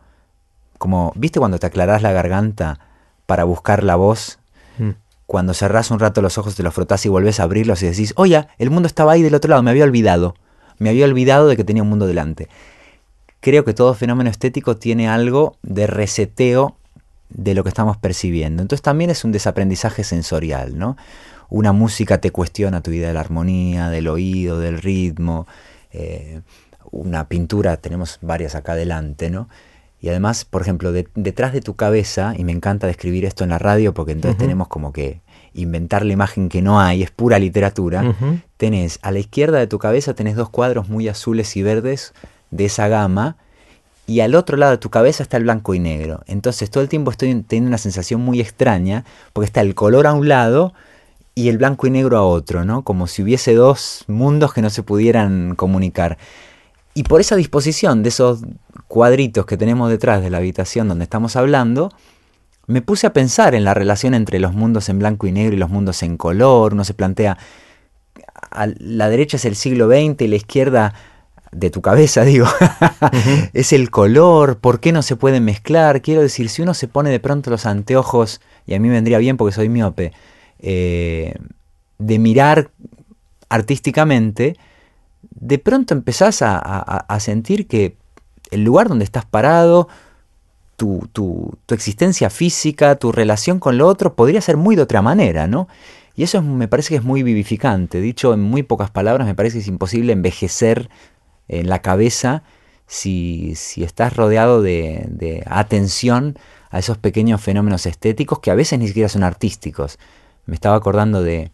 [0.78, 2.80] Como, ¿viste cuando te aclarás la garganta
[3.26, 4.40] para buscar la voz?
[4.80, 4.92] Mm.
[5.28, 8.14] Cuando cerrás un rato los ojos, te los frotás y volvés a abrirlos y decís,
[8.16, 10.34] oye, el mundo estaba ahí del otro lado, me había olvidado.
[10.80, 12.48] Me había olvidado de que tenía un mundo delante.
[13.40, 16.76] Creo que todo fenómeno estético tiene algo de reseteo
[17.30, 18.62] de lo que estamos percibiendo.
[18.62, 20.98] Entonces también es un desaprendizaje sensorial, ¿no?
[21.50, 25.48] Una música te cuestiona tu idea de la armonía, del oído, del ritmo.
[25.92, 26.42] Eh,
[26.92, 29.50] una pintura, tenemos varias acá adelante, ¿no?
[30.00, 33.58] Y además, por ejemplo, detrás de tu cabeza, y me encanta describir esto en la
[33.58, 35.22] radio porque entonces tenemos como que
[35.54, 38.16] inventar la imagen que no hay, es pura literatura,
[38.58, 42.13] tenés a la izquierda de tu cabeza tenés dos cuadros muy azules y verdes
[42.52, 43.38] de esa gama,
[44.08, 46.22] y al otro lado de tu cabeza está el blanco y negro.
[46.28, 50.13] Entonces todo el tiempo estoy teniendo una sensación muy extraña, porque está el color a
[50.13, 50.74] un lado
[51.36, 52.84] y el blanco y negro a otro, ¿no?
[52.84, 56.17] Como si hubiese dos mundos que no se pudieran comunicar.
[56.93, 58.39] Y por esa disposición de esos
[58.88, 61.91] cuadritos que tenemos detrás de la habitación donde estamos hablando,
[62.65, 65.60] me puse a pensar en la relación entre los mundos en blanco y negro y
[65.60, 66.74] los mundos en color.
[66.74, 67.38] Uno se plantea,
[68.52, 70.93] a la derecha es el siglo XX y la izquierda
[71.60, 72.48] de tu cabeza, digo,
[73.54, 76.02] es el color, ¿por qué no se pueden mezclar?
[76.02, 79.17] Quiero decir, si uno se pone de pronto los anteojos, y a mí me vendría
[79.17, 80.13] bien porque soy miope,
[80.60, 81.36] eh,
[81.98, 82.72] de mirar
[83.50, 84.56] artísticamente,
[85.22, 87.96] de pronto empezás a sentir que
[88.52, 89.88] el lugar donde estás parado,
[90.78, 95.02] tu, tu, tu, existencia física, tu relación con lo otro, podría ser muy de otra
[95.02, 95.67] manera, ¿no?
[96.15, 98.00] Y eso me parece que es muy vivificante.
[98.00, 100.89] Dicho en muy pocas palabras, me parece que es imposible envejecer
[101.48, 102.44] en la cabeza
[102.88, 106.38] si, si estás rodeado de, de atención
[106.70, 110.00] a esos pequeños fenómenos estéticos que a veces ni siquiera son artísticos.
[110.46, 111.52] Me estaba acordando de,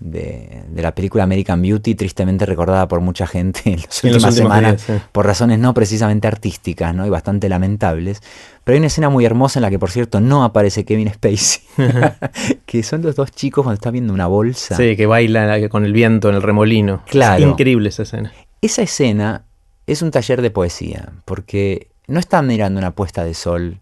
[0.00, 5.26] de, la película American Beauty, tristemente recordada por mucha gente en las últimas semanas, por
[5.26, 7.06] razones no precisamente artísticas ¿no?
[7.06, 8.20] y bastante lamentables.
[8.62, 11.62] Pero hay una escena muy hermosa en la que, por cierto, no aparece Kevin Spacey,
[12.66, 14.76] que son los dos chicos cuando está viendo una bolsa.
[14.76, 17.02] Sí, que baila con el viento en el remolino.
[17.06, 17.42] Claro.
[17.42, 18.32] Es increíble esa escena.
[18.64, 19.44] Esa escena
[19.86, 23.78] es un taller de poesía, porque no están mirando una puesta de sol,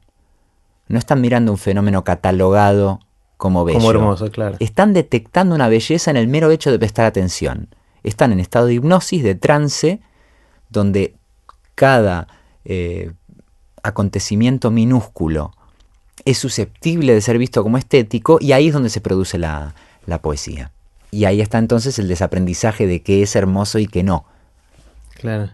[0.89, 2.99] no están mirando un fenómeno catalogado
[3.37, 3.79] como bello.
[3.79, 4.57] Como hermoso, claro.
[4.59, 7.69] Están detectando una belleza en el mero hecho de prestar atención.
[8.03, 10.01] Están en estado de hipnosis, de trance,
[10.69, 11.15] donde
[11.77, 12.27] cada
[12.65, 13.13] eh,
[13.85, 15.53] acontecimiento minúsculo
[16.25, 20.21] es susceptible de ser visto como estético y ahí es donde se produce la, la
[20.21, 20.73] poesía.
[21.13, 24.25] Y ahí está entonces el desaprendizaje de qué es hermoso y qué no.
[25.23, 25.51] Claro.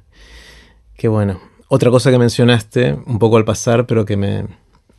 [0.96, 1.38] Qué bueno.
[1.68, 4.46] Otra cosa que mencionaste un poco al pasar, pero que me,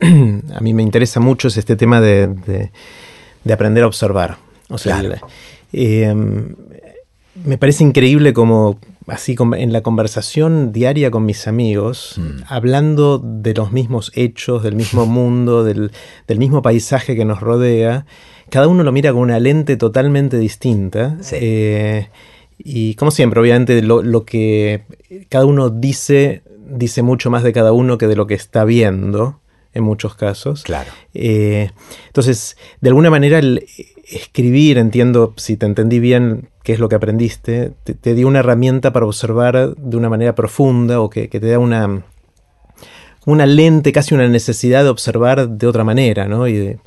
[0.00, 2.70] a mí me interesa mucho es este tema de,
[3.52, 4.38] aprender a observar.
[4.68, 5.02] O sea,
[5.72, 6.54] em,
[7.44, 8.78] me parece increíble como
[9.08, 12.44] así en la conversación diaria con mis amigos, mm.
[12.46, 15.90] hablando de los mismos hechos, del mismo mundo, del,
[16.38, 18.06] mismo paisaje que nos rodea,
[18.48, 21.18] cada uno lo mira con una lente totalmente distinta.
[21.32, 22.08] Eh,
[22.64, 24.82] y como siempre, obviamente lo, lo, que
[25.28, 29.40] cada uno dice, dice mucho más de cada uno que de lo que está viendo
[29.72, 30.62] en muchos casos.
[30.62, 30.90] Claro.
[31.14, 31.70] Eh,
[32.06, 33.66] entonces, de alguna manera, el
[34.08, 38.92] escribir, entiendo, si te entendí bien qué es lo que aprendiste, te, dio una herramienta
[38.92, 42.04] para observar de una manera profunda o que, te da una,
[43.26, 46.48] una lente, casi una necesidad de observar de otra manera, ¿no?
[46.48, 46.78] Y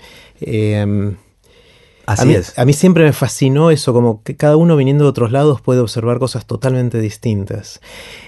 [0.42, 1.16] em,
[2.06, 2.58] Así a mí, es.
[2.60, 5.80] A mí siempre me fascinó eso, como que cada uno viniendo de otros lados puede
[5.80, 7.80] observar cosas totalmente distintas.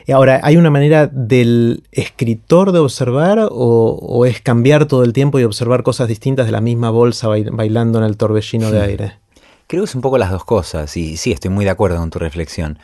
[0.05, 5.13] Y ahora, ¿hay una manera del escritor de observar o, o, es cambiar todo el
[5.13, 9.17] tiempo y observar cosas distintas de la misma bolsa bailando en el torbellino de aire?
[9.67, 12.11] Creo que es un poco las dos cosas y sí, estoy muy de acuerdo con
[12.11, 12.79] tu reflexión.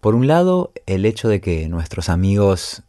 [0.00, 2.82] Por un lado, el hecho de que nuestros amigos,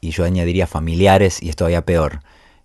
[0.00, 2.20] y yo añadiría familiares, y es todavía peor,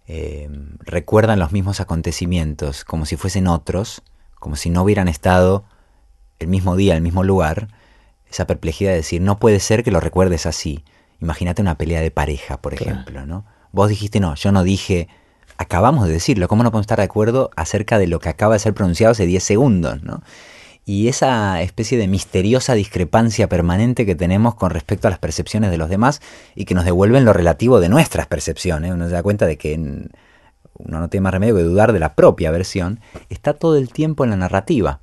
[0.08, 4.04] eh, recuerdan los mismos acontecimientos como si fuesen otros,
[4.40, 5.66] como si no hubieran estado
[6.40, 7.70] el mismo día, el mismo lugar,
[8.30, 10.84] esa perplejidad de decir, no puede ser que lo recuerdes así.
[11.22, 13.46] Imagínate una pelea de pareja, por ejemplo, ¿no?
[13.72, 15.08] Vos dijiste, no, yo no dije,
[15.58, 18.60] acabamos de decirlo, ¿cómo no podemos estar de acuerdo acerca de lo que acaba de
[18.60, 20.22] ser pronunciado hace 10 segundos, ¿no?
[20.86, 25.78] Y esa especie de misteriosa discrepancia permanente que tenemos con respecto a las percepciones de
[25.78, 26.22] los demás
[26.54, 28.92] y que nos devuelven lo relativo de nuestras percepciones.
[28.94, 32.14] Uno se da cuenta de que uno no tiene más remedio que dudar de la
[32.14, 35.00] propia versión, está todo el tiempo en la narrativa.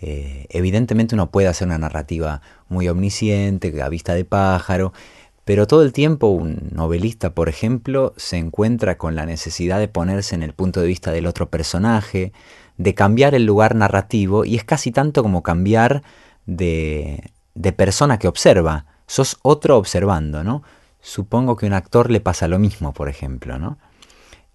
[0.00, 4.92] Eh, evidentemente uno puede hacer una narrativa muy omnisciente, a vista de pájaro,
[5.44, 10.36] pero todo el tiempo un novelista, por ejemplo, se encuentra con la necesidad de ponerse
[10.36, 12.32] en el punto de vista del otro personaje,
[12.80, 16.02] de cambiar el lugar narrativo y es casi tanto como cambiar
[16.46, 18.86] de, de persona que observa.
[19.06, 20.62] Sos otro observando, ¿no?
[21.02, 23.76] Supongo que a un actor le pasa lo mismo, por ejemplo, ¿no?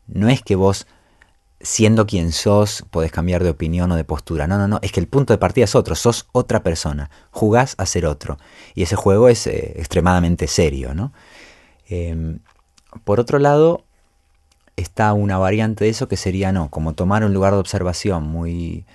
[0.08, 0.88] No es que vos,
[1.62, 4.48] siendo quien sos, podés cambiar de opinión o de postura.
[4.48, 4.80] No, no, no.
[4.82, 5.94] Es que el punto de partida es otro.
[5.94, 7.12] Sos otra persona.
[7.30, 8.40] Jugás a ser otro.
[8.74, 11.14] Y ese juego es eh, extremadamente serio, ¿no?
[11.90, 12.40] Eh,
[13.04, 13.84] por otro lado,
[14.76, 18.86] está una variante de eso que sería no, como tomar un lugar de observación muy,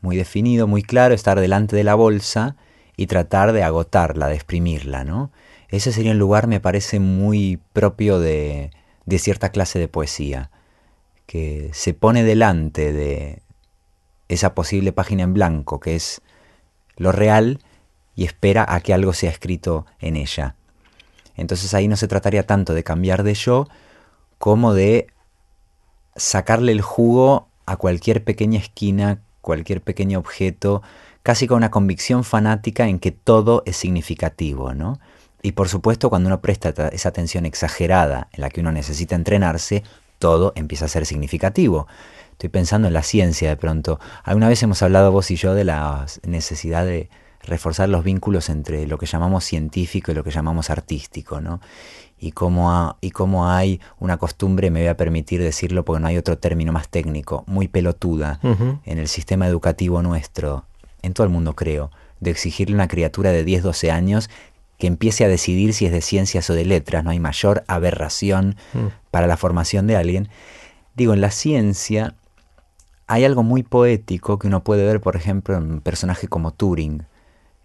[0.00, 2.56] muy definido, muy claro, estar delante de la bolsa
[2.96, 5.30] y tratar de agotarla, de exprimirla, ¿no?
[5.68, 8.70] Ese sería un lugar, me parece, muy propio de,
[9.04, 10.50] de cierta clase de poesía,
[11.26, 13.42] que se pone delante de
[14.28, 16.22] esa posible página en blanco, que es
[16.96, 17.60] lo real,
[18.14, 20.56] y espera a que algo sea escrito en ella.
[21.36, 23.68] Entonces ahí no se trataría tanto de cambiar de yo,
[24.38, 25.08] como de
[26.16, 30.82] sacarle el jugo a cualquier pequeña esquina, cualquier pequeño objeto,
[31.22, 34.98] casi con una convicción fanática en que todo es significativo, ¿no?
[35.42, 39.84] Y por supuesto, cuando uno presta esa atención exagerada en la que uno necesita entrenarse,
[40.18, 41.86] todo empieza a ser significativo.
[42.32, 44.00] Estoy pensando en la ciencia de pronto.
[44.24, 47.08] Alguna vez hemos hablado vos y yo de la necesidad de
[47.42, 51.60] reforzar los vínculos entre lo que llamamos científico y lo que llamamos artístico, ¿no?
[52.18, 56.16] Y cómo, y cómo hay una costumbre, me voy a permitir decirlo porque no hay
[56.16, 60.64] otro término más técnico, muy pelotuda en el sistema educativo nuestro,
[61.02, 64.30] en todo el mundo creo, de exigirle a una criatura de 10, 12 años
[64.78, 68.56] que empiece a decidir si es de ciencias o de letras, no hay mayor aberración
[68.74, 68.86] mm.
[69.10, 70.28] para la formación de alguien.
[70.94, 72.14] Digo, en la ciencia
[73.06, 77.04] hay algo muy poético que uno puede ver, por ejemplo, en un personaje como Turing,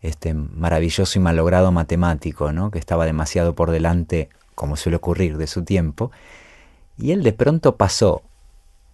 [0.02, 2.72] este maravilloso y malogrado matemático, ¿no?
[2.72, 4.30] que estaba demasiado por delante
[4.62, 6.12] como suele ocurrir de su tiempo,
[6.96, 8.22] y él de pronto pasó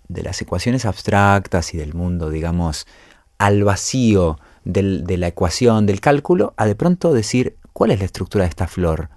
[0.08, 2.88] de las ecuaciones abstractas y del mundo, digamos,
[3.38, 8.46] al vacío de la ecuación, del cálculo, a de pronto decir, ¿cuál es la estructura
[8.46, 9.10] de esta flor?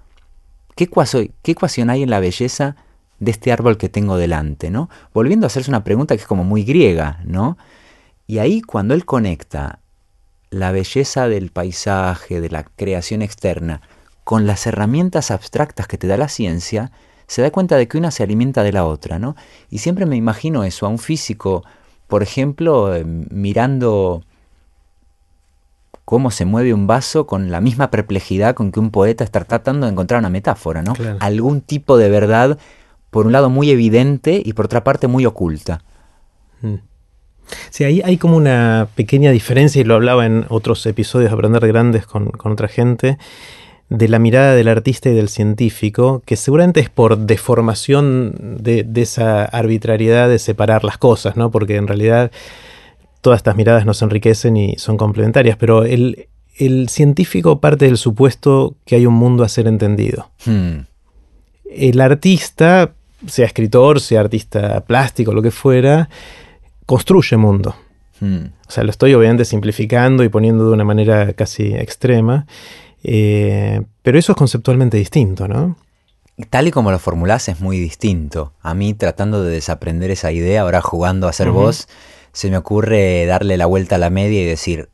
[0.75, 0.89] ¿Qué,
[1.41, 2.75] ¿Qué ecuación hay en la belleza
[3.19, 4.69] de este árbol que tengo delante?
[4.69, 4.89] ¿no?
[5.13, 7.57] Volviendo a hacerse una pregunta que es como muy griega, ¿no?
[8.27, 9.79] Y ahí cuando él conecta
[10.49, 13.81] la belleza del paisaje, de la creación externa,
[14.23, 16.91] con las herramientas abstractas que te da la ciencia,
[17.27, 19.35] se da cuenta de que una se alimenta de la otra, ¿no?
[19.69, 21.63] Y siempre me imagino eso, a un físico,
[22.07, 24.23] por ejemplo, eh, mirando
[26.03, 29.85] cómo se mueve un vaso con la misma perplejidad con que un poeta está tratando
[29.85, 30.93] de encontrar una metáfora, ¿no?
[31.19, 32.57] Algún tipo de verdad,
[33.11, 35.81] por un lado muy evidente y por otra parte muy oculta.
[36.61, 36.75] Mm.
[37.69, 41.65] Sí, ahí hay como una pequeña diferencia, y lo hablaba en otros episodios de Aprender
[41.67, 43.17] Grandes con, con otra gente,
[43.91, 49.43] de la mirada del artista y del científico, que seguramente es por deformación de, esa
[49.43, 51.51] arbitrariedad de separar las cosas, ¿no?
[51.51, 52.31] Porque en realidad
[53.19, 56.27] todas estas miradas nos enriquecen y son complementarias, pero el,
[56.87, 60.29] científico parte del supuesto que hay un mundo a ser entendido.
[60.45, 60.85] Hmm.
[61.69, 62.93] El artista,
[63.27, 66.07] sea escritor, sea artista plástico, lo que fuera,
[66.85, 67.75] construye mundo.
[68.21, 68.51] Hmm.
[68.67, 72.45] O sea, lo estoy obviamente simplificando y poniendo de una manera casi extrema.
[73.03, 75.77] Eh, pero eso es conceptualmente distinto, ¿no?
[76.49, 78.53] Tal y como lo formulás es muy distinto.
[78.61, 81.87] A mí tratando de desaprender esa idea, ahora jugando a ser vos,
[82.31, 84.89] se me ocurre darle la vuelta a la media y decir,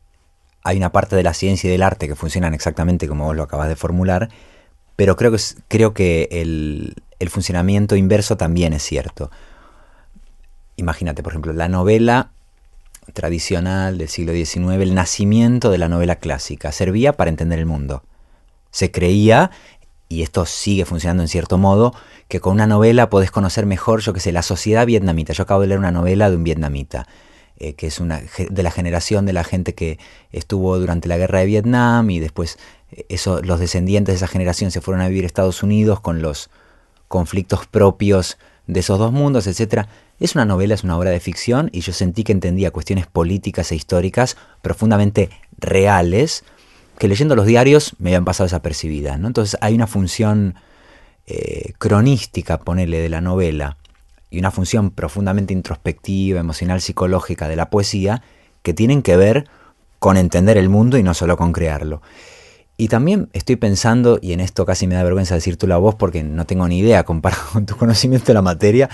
[0.62, 3.44] hay una parte de la ciencia y del arte que funcionan exactamente como vos lo
[3.44, 4.28] acabas de formular,
[4.96, 9.30] pero creo que, creo que el, el funcionamiento inverso también es cierto.
[10.76, 12.32] Imagínate, por ejemplo, la novela
[13.12, 16.72] tradicional del siglo XIX, el nacimiento de la novela clásica.
[16.72, 18.02] Servía para entender el mundo.
[18.70, 19.50] Se creía,
[20.08, 21.94] y esto sigue funcionando en cierto modo,
[22.28, 25.32] que con una novela podés conocer mejor, yo qué sé, la sociedad vietnamita.
[25.32, 27.06] Yo acabo de leer una novela de un vietnamita,
[27.58, 29.98] eh, que es una de la generación de la gente que
[30.30, 32.58] estuvo durante la guerra de Vietnam y después
[32.92, 36.50] eh, los descendientes de esa generación se fueron a vivir a Estados Unidos con los
[37.08, 39.86] conflictos propios de esos dos mundos, etc.
[40.20, 43.72] Es una novela, es una obra de ficción y yo sentí que entendía cuestiones políticas
[43.72, 46.44] e históricas profundamente reales
[46.98, 49.18] que leyendo los diarios me habían pasado desapercibidas.
[49.18, 49.26] ¿no?
[49.26, 50.56] Entonces hay una función
[51.26, 53.78] eh, cronística, ponele, de la novela,
[54.30, 58.22] y una función profundamente introspectiva, emocional, psicológica de la poesía,
[58.62, 59.46] que tienen que ver
[59.98, 62.02] con entender el mundo y no solo con crearlo.
[62.80, 65.96] Y también estoy pensando, y en esto casi me da vergüenza decir tú la voz
[65.96, 68.88] porque no tengo ni idea comparado con tu conocimiento de la materia,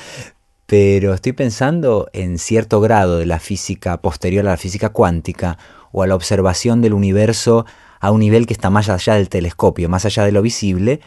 [0.64, 5.58] pero estoy pensando en cierto grado de la física posterior a la física cuántica
[5.92, 7.66] o a la observación del universo
[8.00, 11.00] a un nivel que está más allá del telescopio, más allá de lo visible,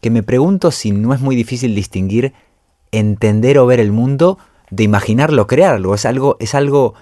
[0.00, 2.34] que me pregunto si no es muy difícil distinguir
[2.92, 4.38] entender o ver el mundo
[4.70, 5.92] de imaginarlo, crearlo.
[5.92, 6.94] Es algo, es algo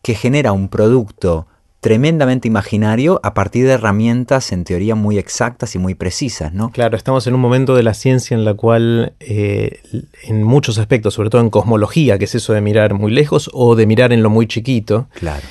[0.00, 1.46] que genera un producto
[1.80, 6.70] tremendamente imaginario a partir de herramientas en teoría muy exactas y muy precisas, ¿no?
[6.70, 9.80] Claro, estamos en un momento de la ciencia en la cual eh,
[10.24, 13.76] en muchos aspectos, sobre todo en cosmología, que es eso de mirar muy lejos o
[13.76, 15.46] de mirar en lo muy chiquito, claro.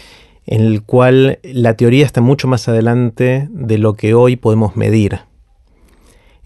[0.46, 5.20] en el cual la teoría está mucho más adelante de lo que hoy podemos medir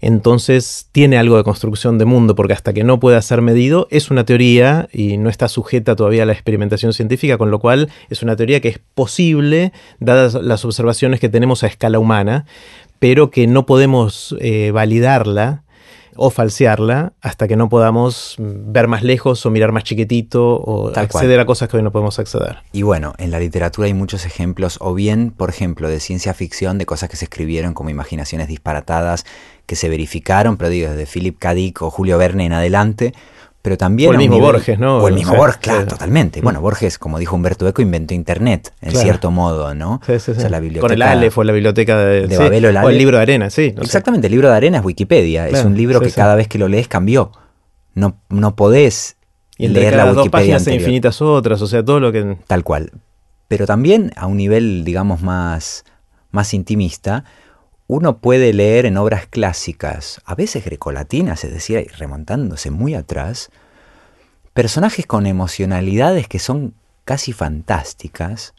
[0.00, 4.10] entonces tiene algo de construcción de mundo, porque hasta que no pueda ser medido es
[4.10, 8.22] una teoría y no está sujeta todavía a la experimentación científica, con lo cual es
[8.22, 12.46] una teoría que es posible, dadas las observaciones que tenemos a escala humana,
[12.98, 15.64] pero que no podemos eh, validarla
[16.22, 21.40] o falsearla hasta que no podamos ver más lejos o mirar más chiquitito o acceder
[21.40, 22.58] a cosas que hoy no podemos acceder.
[22.72, 26.76] Y bueno, en la literatura hay muchos ejemplos, o bien, por ejemplo, de ciencia ficción,
[26.76, 29.24] de cosas que se escribieron como imaginaciones disparatadas
[29.64, 31.54] que se verificaron, pero digo, desde Philip K.
[31.54, 33.14] Dick o Julio Verne en adelante,
[33.62, 34.10] pero también...
[34.10, 34.98] O el mismo Borges, ¿no?
[34.98, 36.40] O el mismo Borges, claro, totalmente.
[36.40, 36.44] Mm.
[36.44, 40.00] Bueno, Borges, como dijo Humberto Eco, inventó Internet, en cierto modo, ¿no?
[40.06, 40.48] Sí, sí, sí.
[40.48, 43.22] la biblioteca Con el Aleph o la biblioteca de, de Babel o, el libro de
[43.22, 43.74] arena, sí.
[43.80, 45.48] Exactamente, el libro de arena es Wikipedia.
[45.48, 47.32] es un libro que cada vez que lo lees cambió.
[47.94, 49.16] No, no podés
[49.58, 52.38] y leer la Wikipedia dos páginas infinitas otras, o sea, todo lo que...
[52.46, 52.92] Tal cual.
[53.48, 55.84] Pero también a un nivel, digamos, más,
[56.30, 57.24] más intimista,
[57.90, 63.50] uno puede leer en obras clásicas, a veces grecolatinas, es decir, remontándose muy atrás,
[64.52, 66.74] personajes con emocionalidades que son
[67.04, 68.54] casi fantásticas.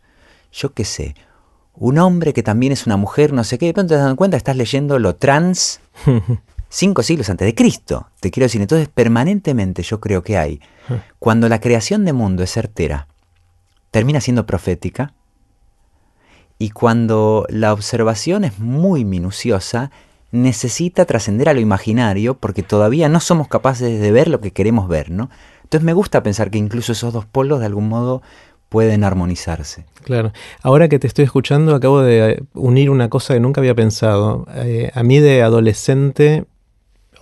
[0.51, 1.15] Yo qué sé,
[1.73, 4.35] un hombre que también es una mujer, no sé qué, de pronto te das cuenta,
[4.35, 5.79] estás leyendo lo trans
[6.69, 8.09] cinco siglos antes de Cristo.
[8.19, 10.59] Te quiero decir, entonces permanentemente yo creo que hay,
[11.19, 13.07] cuando la creación de mundo es certera,
[13.91, 15.13] termina siendo profética,
[16.61, 19.89] y cuando la observación es muy minuciosa,
[20.31, 24.87] necesita trascender a lo imaginario porque todavía no somos capaces de ver lo que queremos
[24.87, 25.31] ver, ¿no?
[25.63, 28.21] Entonces me gusta pensar que incluso esos dos polos de algún modo
[28.69, 29.85] pueden armonizarse.
[30.03, 30.33] Claro.
[30.61, 34.45] Ahora que te estoy escuchando, acabo de unir una cosa que nunca había pensado.
[34.53, 36.45] Eh, a mí de adolescente,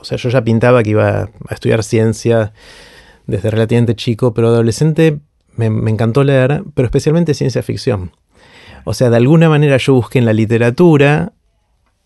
[0.02, 2.52] o sea, yo ya pintaba que iba a estudiar ciencia
[3.25, 5.19] desde relativamente chico, pero adolescente
[5.56, 8.12] me, me encantó leer, pero especialmente ciencia ficción.
[8.89, 11.34] O sea, de alguna manera yo busqué en la literatura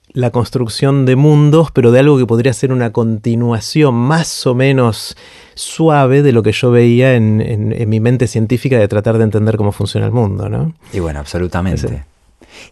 [0.09, 5.15] la construcción de mundos, pero de algo que podría ser una continuación más o menos
[5.53, 9.71] suave de lo que yo veía en, mi mente científica de tratar de entender cómo
[9.71, 10.73] funciona el mundo, ¿no?
[10.91, 12.03] Y bueno, absolutamente.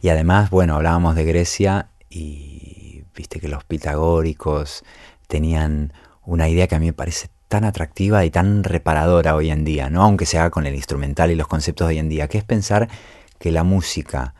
[0.01, 4.83] Y además, bueno, hablábamos de Grecia y viste que los pitagóricos
[5.27, 5.93] tenían
[6.25, 9.89] una idea que a mí me parece tan atractiva y tan reparadora hoy en día,
[9.89, 10.03] ¿no?
[10.03, 12.43] Aunque se haga con el instrumental y los conceptos de hoy en día, que es
[12.43, 12.89] pensar
[13.41, 14.35] que la música,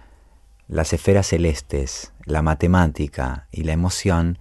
[0.67, 4.37] las esferas celestes, la matemática y la emoción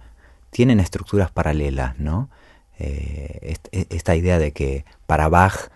[0.51, 2.29] tienen estructuras paralelas, ¿no?
[2.77, 5.71] Eh, e, esta idea de que para Bach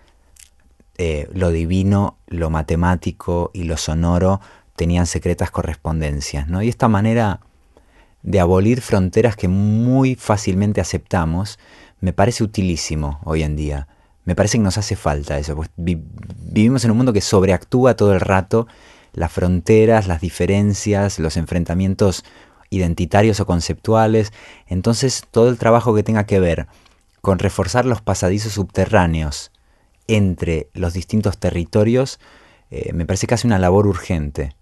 [0.98, 4.40] eh, lo divino, lo matemático y lo sonoro
[4.76, 6.62] tenían secretas correspondencias, ¿no?
[6.62, 7.40] Y esta manera
[8.22, 11.58] de abolir fronteras que muy fácilmente aceptamos
[12.00, 13.88] me parece utilísimo hoy en día.
[14.26, 18.12] Me parece que nos hace falta eso, pues vivimos en un mundo que sobreactúa todo
[18.12, 18.66] el rato
[19.14, 22.24] las fronteras, las diferencias, los enfrentamientos
[22.68, 24.32] identitarios o conceptuales.
[24.66, 26.66] Entonces todo el trabajo que tenga que ver
[27.22, 29.52] con reforzar los pasadizos subterráneos
[30.06, 32.20] entre los distintos territorios,
[32.70, 34.54] eh, me parece que hace una labor urgente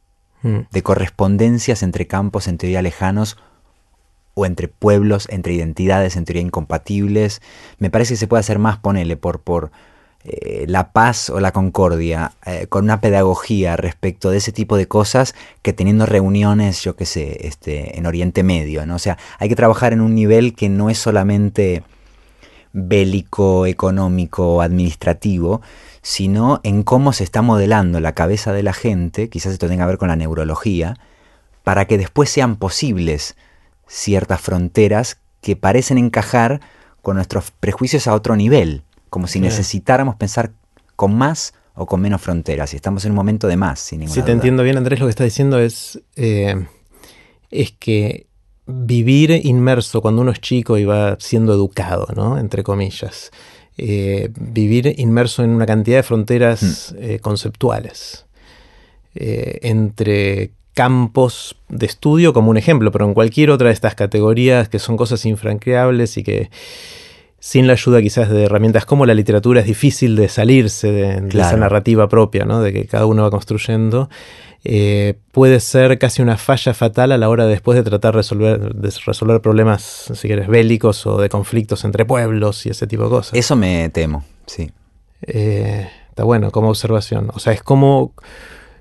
[0.42, 0.58] mm.
[0.70, 3.36] de correspondencias entre campos en teoría lejanos
[4.34, 7.40] o entre pueblos, entre identidades en teoría incompatibles.
[7.78, 9.70] Me parece que se puede hacer más, ponele, por, por
[10.24, 14.88] eh, la paz o la concordia, eh, con una pedagogía respecto de ese tipo de
[14.88, 18.96] cosas que teniendo reuniones, yo qué sé, este, en Oriente Medio, ¿no?
[18.96, 21.82] O sea, hay que trabajar en un nivel que no es solamente
[22.72, 25.60] bélico, económico, administrativo,
[26.00, 29.88] sino en cómo se está modelando la cabeza de la gente, quizás esto tenga que
[29.88, 30.96] ver con la neurología,
[31.62, 33.36] para que después sean posibles
[33.94, 36.60] ciertas fronteras que parecen encajar
[37.02, 38.82] con nuestros prejuicios a otro nivel
[39.14, 40.50] como si necesitáramos pensar
[40.96, 42.72] con más o con menos fronteras.
[42.72, 45.06] Y estamos en un momento de más, sin ninguna Si te entiendo bien, Andrés, lo
[45.06, 46.66] que estás diciendo es, eh,
[47.52, 48.26] es que
[48.66, 52.38] vivir inmerso cuando uno es chico y va siendo educado, ¿no?
[52.38, 53.30] Entre comillas.
[53.78, 56.96] Eh, vivir inmerso en una cantidad de fronteras hmm.
[56.98, 58.26] eh, conceptuales.
[59.14, 64.78] entre campos de estudio como un ejemplo, pero en cualquier otra de estas categorías que
[64.78, 66.50] son cosas infranqueables y que
[67.38, 71.56] sin la ayuda quizás de herramientas como la literatura es difícil de salirse de, esa
[71.56, 72.60] narrativa propia, ¿no?
[72.60, 74.08] de que cada uno va construyendo.
[74.64, 78.74] Eh, puede ser casi una falla fatal a la hora después de tratar de resolver,
[78.74, 83.10] de resolver problemas, si quieres, bélicos o de conflictos entre pueblos y ese tipo de
[83.10, 83.34] cosas.
[83.34, 84.70] Eso me temo, sí.
[85.20, 87.30] Eh, está bueno como observación.
[87.34, 88.14] O sea, es como...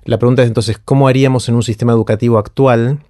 [0.04, 3.00] La pregunta es entonces, ¿cómo haríamos en un sistema educativo actual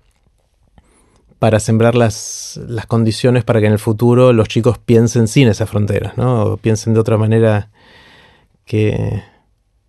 [1.39, 5.69] para sembrar las, las, condiciones para que en el futuro los chicos piensen sin esas
[5.69, 6.45] fronteras, ¿no?
[6.45, 7.71] O piensen de otra manera
[8.65, 9.23] que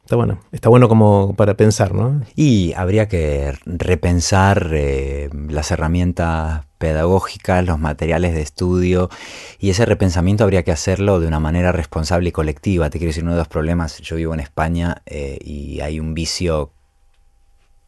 [0.06, 2.22] está bueno, está bueno como para pensar, ¿no?
[2.36, 9.10] Y habría que repensar eh, las herramientas pedagógicas, los materiales de estudio,
[9.58, 12.92] y ese repensamiento habría que hacerlo de una manera responsable y colectiva.
[12.92, 16.14] Te quiero decir, uno de los problemas, yo vivo en España eh, y hay un
[16.14, 16.75] vicio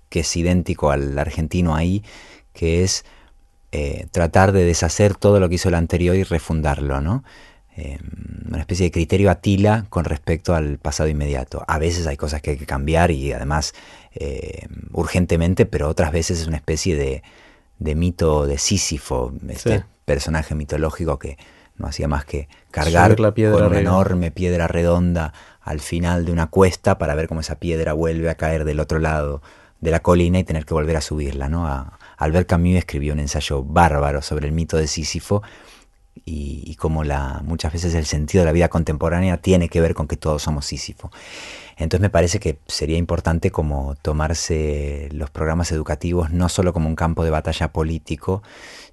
[0.09, 2.03] que es idéntico al argentino ahí,
[2.53, 3.05] que es
[3.71, 7.23] eh, tratar de deshacer todo lo que hizo el anterior y refundarlo, ¿no?
[7.75, 7.99] Eh,
[8.47, 11.63] una especie de criterio atila con respecto al pasado inmediato.
[11.67, 13.73] A veces hay cosas que hay que cambiar y además
[14.15, 21.19] eh, urgentemente, pero otras veces es una especie de, mito de Sísifo, este personaje mitológico
[21.19, 21.37] que
[21.75, 26.97] no hacía más que cargar con una enorme piedra redonda al final de una cuesta
[26.97, 29.43] para ver cómo esa piedra vuelve a caer del otro lado
[29.81, 31.67] de la colina y tener que volver a subirla, ¿no?
[32.17, 35.43] Albert Camus escribió un ensayo bárbaro sobre el mito de Sísifo
[36.25, 40.07] y, cómo la, muchas veces el sentido de la vida contemporánea tiene que ver con
[40.07, 41.11] que todos somos Sísifo.
[41.77, 46.95] Entonces me parece que sería importante como tomarse los programas educativos no solo como un
[46.95, 48.41] campo de batalla político,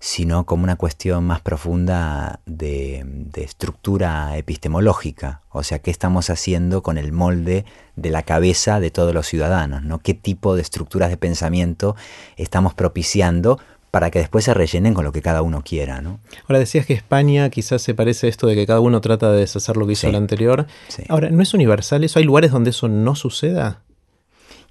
[0.01, 3.07] sino como una cuestión más profunda de,
[3.37, 5.41] estructura epistemológica.
[5.51, 7.65] O sea, ¿qué estamos haciendo con el molde
[7.97, 9.83] de la cabeza de todos los ciudadanos?
[9.83, 10.01] ¿no?
[10.01, 11.97] ¿Qué tipo de estructuras de pensamiento
[12.37, 13.59] estamos propiciando
[13.95, 16.01] para que después se rellenen con lo que cada uno quiera.
[16.01, 16.19] ¿no?
[16.49, 19.39] Ahora decías que España quizás se parece a esto de que cada uno trata de
[19.39, 20.67] deshacer lo que hizo el anterior.
[21.09, 22.19] Ahora, ¿no es universal eso?
[22.19, 23.85] ¿Hay lugares donde eso no suceda?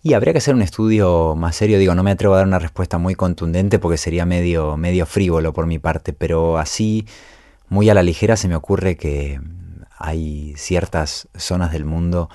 [0.01, 1.79] Y habría que hacer un estudio más serio.
[1.79, 5.53] Digo, no me atrevo a dar una respuesta muy contundente porque sería medio, medio frívolo
[5.53, 7.07] por mi parte, pero así,
[7.69, 9.39] muy a la ligera, se me ocurre que
[9.97, 12.29] hay ciertas zonas del mundo,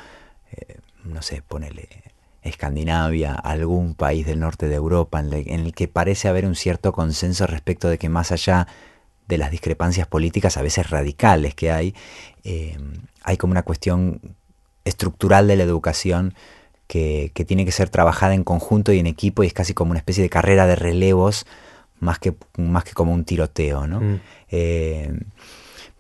[0.53, 1.87] eh, no sé, ponele
[2.49, 7.47] Escandinavia, algún país del norte de Europa, en, el que parece haber un cierto consenso
[7.47, 8.67] respecto de que más allá
[9.27, 11.95] de las discrepancias políticas, a veces radicales que hay,
[12.45, 12.79] eh,
[13.23, 14.21] hay como una cuestión
[14.85, 16.35] estructural de la educación
[16.87, 19.99] que, tiene que ser trabajada en conjunto y en equipo y es casi como una
[19.99, 21.47] especie de carrera de relevos
[22.01, 23.87] más que, más que como un tiroteo.
[23.87, 24.01] ¿no?
[24.01, 24.21] Mm.
[24.51, 25.21] Eh,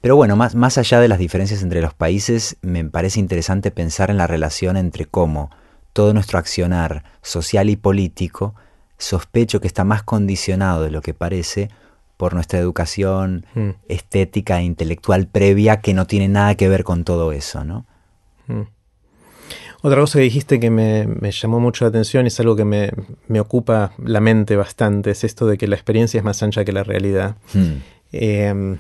[0.01, 4.11] pero bueno, más, más allá de las diferencias entre los países, me parece interesante pensar
[4.11, 5.51] en la relación entre cómo
[5.99, 8.55] todo nuestro accionar social y político
[8.99, 11.71] sospecho que está más condicionado de lo que parece
[12.17, 13.71] por nuestra educación mm.
[13.89, 17.85] estética e intelectual previa que no tiene nada que ver con todo eso, ¿no?
[18.47, 18.69] Mm.
[19.83, 23.41] Otra cosa que dijiste que me, llamó mucho la atención y es algo que me,
[23.41, 26.85] ocupa la mente bastante, es esto de que la experiencia es más ancha que la
[26.85, 27.35] realidad.
[27.53, 27.79] Hmm.
[28.13, 28.79] Em,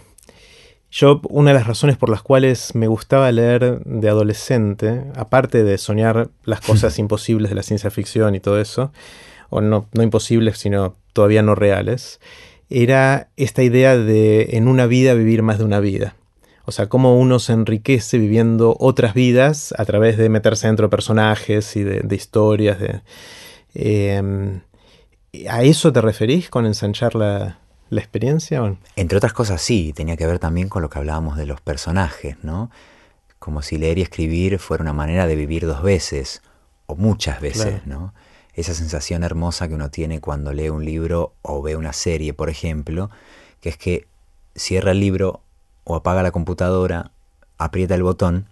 [0.90, 5.76] yo, una de las razones por las cuales me gustaba leer de adolescente, aparte de
[5.76, 8.92] soñar las cosas imposibles de la ciencia ficción y todo eso,
[9.50, 12.20] o no, no imposibles, sino todavía no reales,
[12.70, 16.14] era esta idea de en una vida vivir más de una vida.
[16.64, 20.90] O sea, cómo uno se enriquece viviendo otras vidas a través de meterse dentro de
[20.90, 22.78] personajes y de, historias.
[22.78, 23.00] De,
[23.74, 24.60] em,
[25.48, 27.58] ¿A eso te referís con ensanchar la,
[27.96, 28.76] experiencia?
[28.96, 29.92] Entre otras cosas, sí.
[29.94, 32.70] Tenía que ver también con lo que hablábamos de los personajes, ¿no?
[33.38, 36.42] Como si leer y escribir fuera una manera de vivir dos veces,
[36.86, 38.14] o muchas veces, ¿no?
[38.54, 42.50] Esa sensación hermosa que uno tiene cuando lee un libro o ve una serie, por
[42.50, 43.10] ejemplo,
[43.60, 44.08] que es que
[44.56, 45.42] cierra el libro
[45.84, 47.12] o apaga la computadora,
[47.56, 48.46] aprieta el botón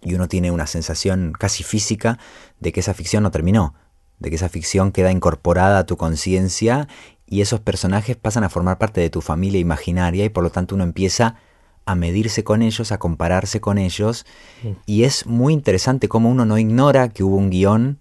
[0.00, 2.18] y uno tiene una sensación casi física
[2.60, 3.74] de que esa ficción no terminó,
[4.18, 6.88] de que esa ficción queda incorporada a tu conciencia
[7.28, 10.74] y esos personajes pasan a formar parte de tu familia imaginaria y por lo tanto
[10.74, 11.36] uno empieza
[11.84, 14.26] a medirse con ellos, a compararse con ellos.
[14.86, 17.98] Y es muy interesante cómo uno no ignora que hubo un guion,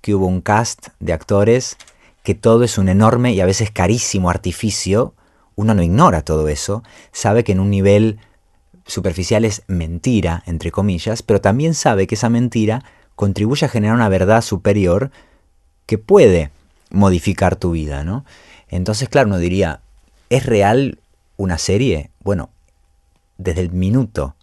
[0.00, 1.76] que hubo un cast de actores,
[2.22, 5.14] que todo es un enorme y a veces carísimo artificio,
[5.54, 6.82] uno no ignora todo eso,
[7.12, 8.18] sabe que en un nivel
[8.86, 12.82] superficial es mentira, entre comillas, pero también sabe que esa mentira
[13.14, 15.10] contribuye a generar una verdad superior
[15.86, 16.50] que puede
[16.94, 18.24] modificar tu vida, ¿no?
[18.68, 19.80] Entonces, claro, uno diría,
[20.30, 20.98] ¿es real
[21.36, 22.10] una serie?
[22.20, 22.50] Bueno,
[23.36, 24.36] desde el minuto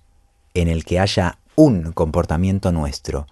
[0.54, 3.28] en el que haya un comportamiento nuestro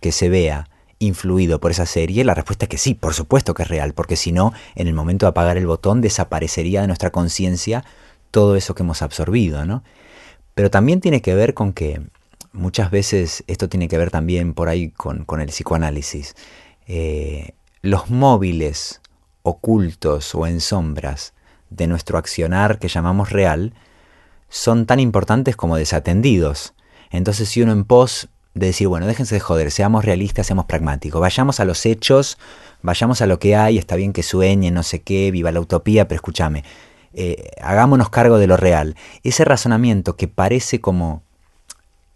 [0.00, 3.64] que se vea influido por esa serie, la respuesta es que sí, por supuesto que
[3.64, 7.10] es real, porque si no, en el momento de apagar el botón desaparecería de nuestra
[7.10, 7.84] conciencia
[8.30, 9.82] todo eso que hemos absorbido, ¿no?
[10.54, 12.02] Pero también tiene que ver con que
[12.52, 16.34] muchas veces esto tiene que ver también por ahí con, el psicoanálisis.
[16.86, 19.00] Eh, los móviles
[19.42, 21.34] ocultos o en sombras
[21.70, 23.74] de nuestro accionar que llamamos real
[24.48, 26.74] son tan importantes como desatendidos.
[27.10, 31.20] Entonces si uno en pos de decir, bueno, déjense de joder, seamos realistas, seamos pragmáticos,
[31.20, 32.38] vayamos a los hechos,
[32.82, 36.06] vayamos a lo que hay, está bien que sueñen, no sé qué, viva la utopía,
[36.06, 36.64] pero escúchame,
[37.14, 38.94] eh, hagámonos cargo de lo real.
[39.24, 41.22] Ese razonamiento que parece como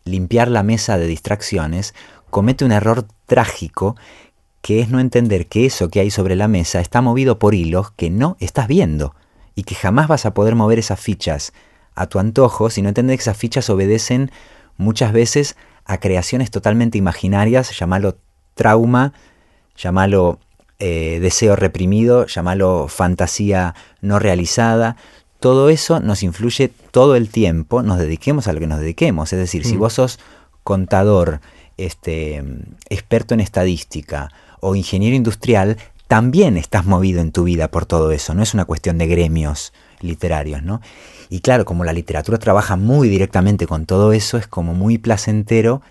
[0.04, 1.94] limpiar la mesa de distracciones,
[2.30, 3.96] comete un error trágico
[4.66, 7.92] que es no entender que eso que hay sobre la mesa está movido por hilos
[7.92, 9.14] que no estás viendo
[9.54, 11.52] y que jamás vas a poder mover esas fichas
[11.94, 14.32] a tu antojo si no entiendes que esas fichas obedecen
[14.76, 18.16] muchas veces a creaciones totalmente imaginarias, llamalo
[18.54, 19.12] trauma,
[19.76, 20.40] llamalo
[20.80, 24.96] eh, deseo reprimido, llamalo fantasía no realizada.
[25.38, 29.32] Todo eso nos influye todo el tiempo, nos dediquemos a lo que nos dediquemos.
[29.32, 29.78] Es decir, si mm.
[29.78, 30.18] vos sos
[30.64, 31.40] contador,
[31.76, 32.42] este,
[32.88, 35.76] experto en estadística o ingeniero industrial,
[36.08, 38.34] también estás movido en tu vida por todo eso.
[38.34, 40.80] No es una cuestión de gremios literarios, ¿no?
[41.28, 45.82] Y claro, como la literatura trabaja muy directamente con todo eso, es como muy placentero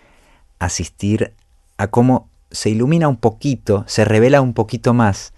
[0.59, 1.33] asistir
[1.77, 5.33] a cómo se ilumina un poquito, se revela un poquito más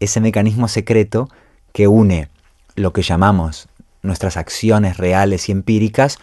[0.00, 1.28] ese mecanismo secreto
[1.72, 2.28] que une
[2.74, 3.68] lo que llamamos
[4.02, 6.18] nuestras acciones reales y empíricas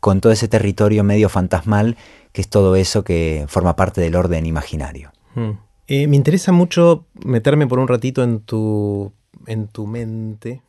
[0.00, 1.96] con todo ese territorio medio fantasmal
[2.32, 5.10] que es todo eso que forma parte del orden imaginario.
[5.34, 5.52] Hmm.
[5.88, 9.12] Eh, me interesa mucho meterme por un ratito en tu,
[9.46, 10.62] en tu mente.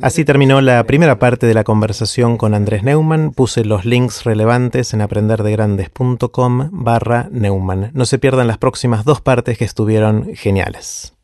[0.00, 3.32] Así terminó la primera parte de la conversación con Andrés Neumann.
[3.32, 7.90] Puse los links relevantes en aprenderdegrandes.com barra Neumann.
[7.92, 11.17] No se pierdan las próximas dos partes que estuvieron geniales.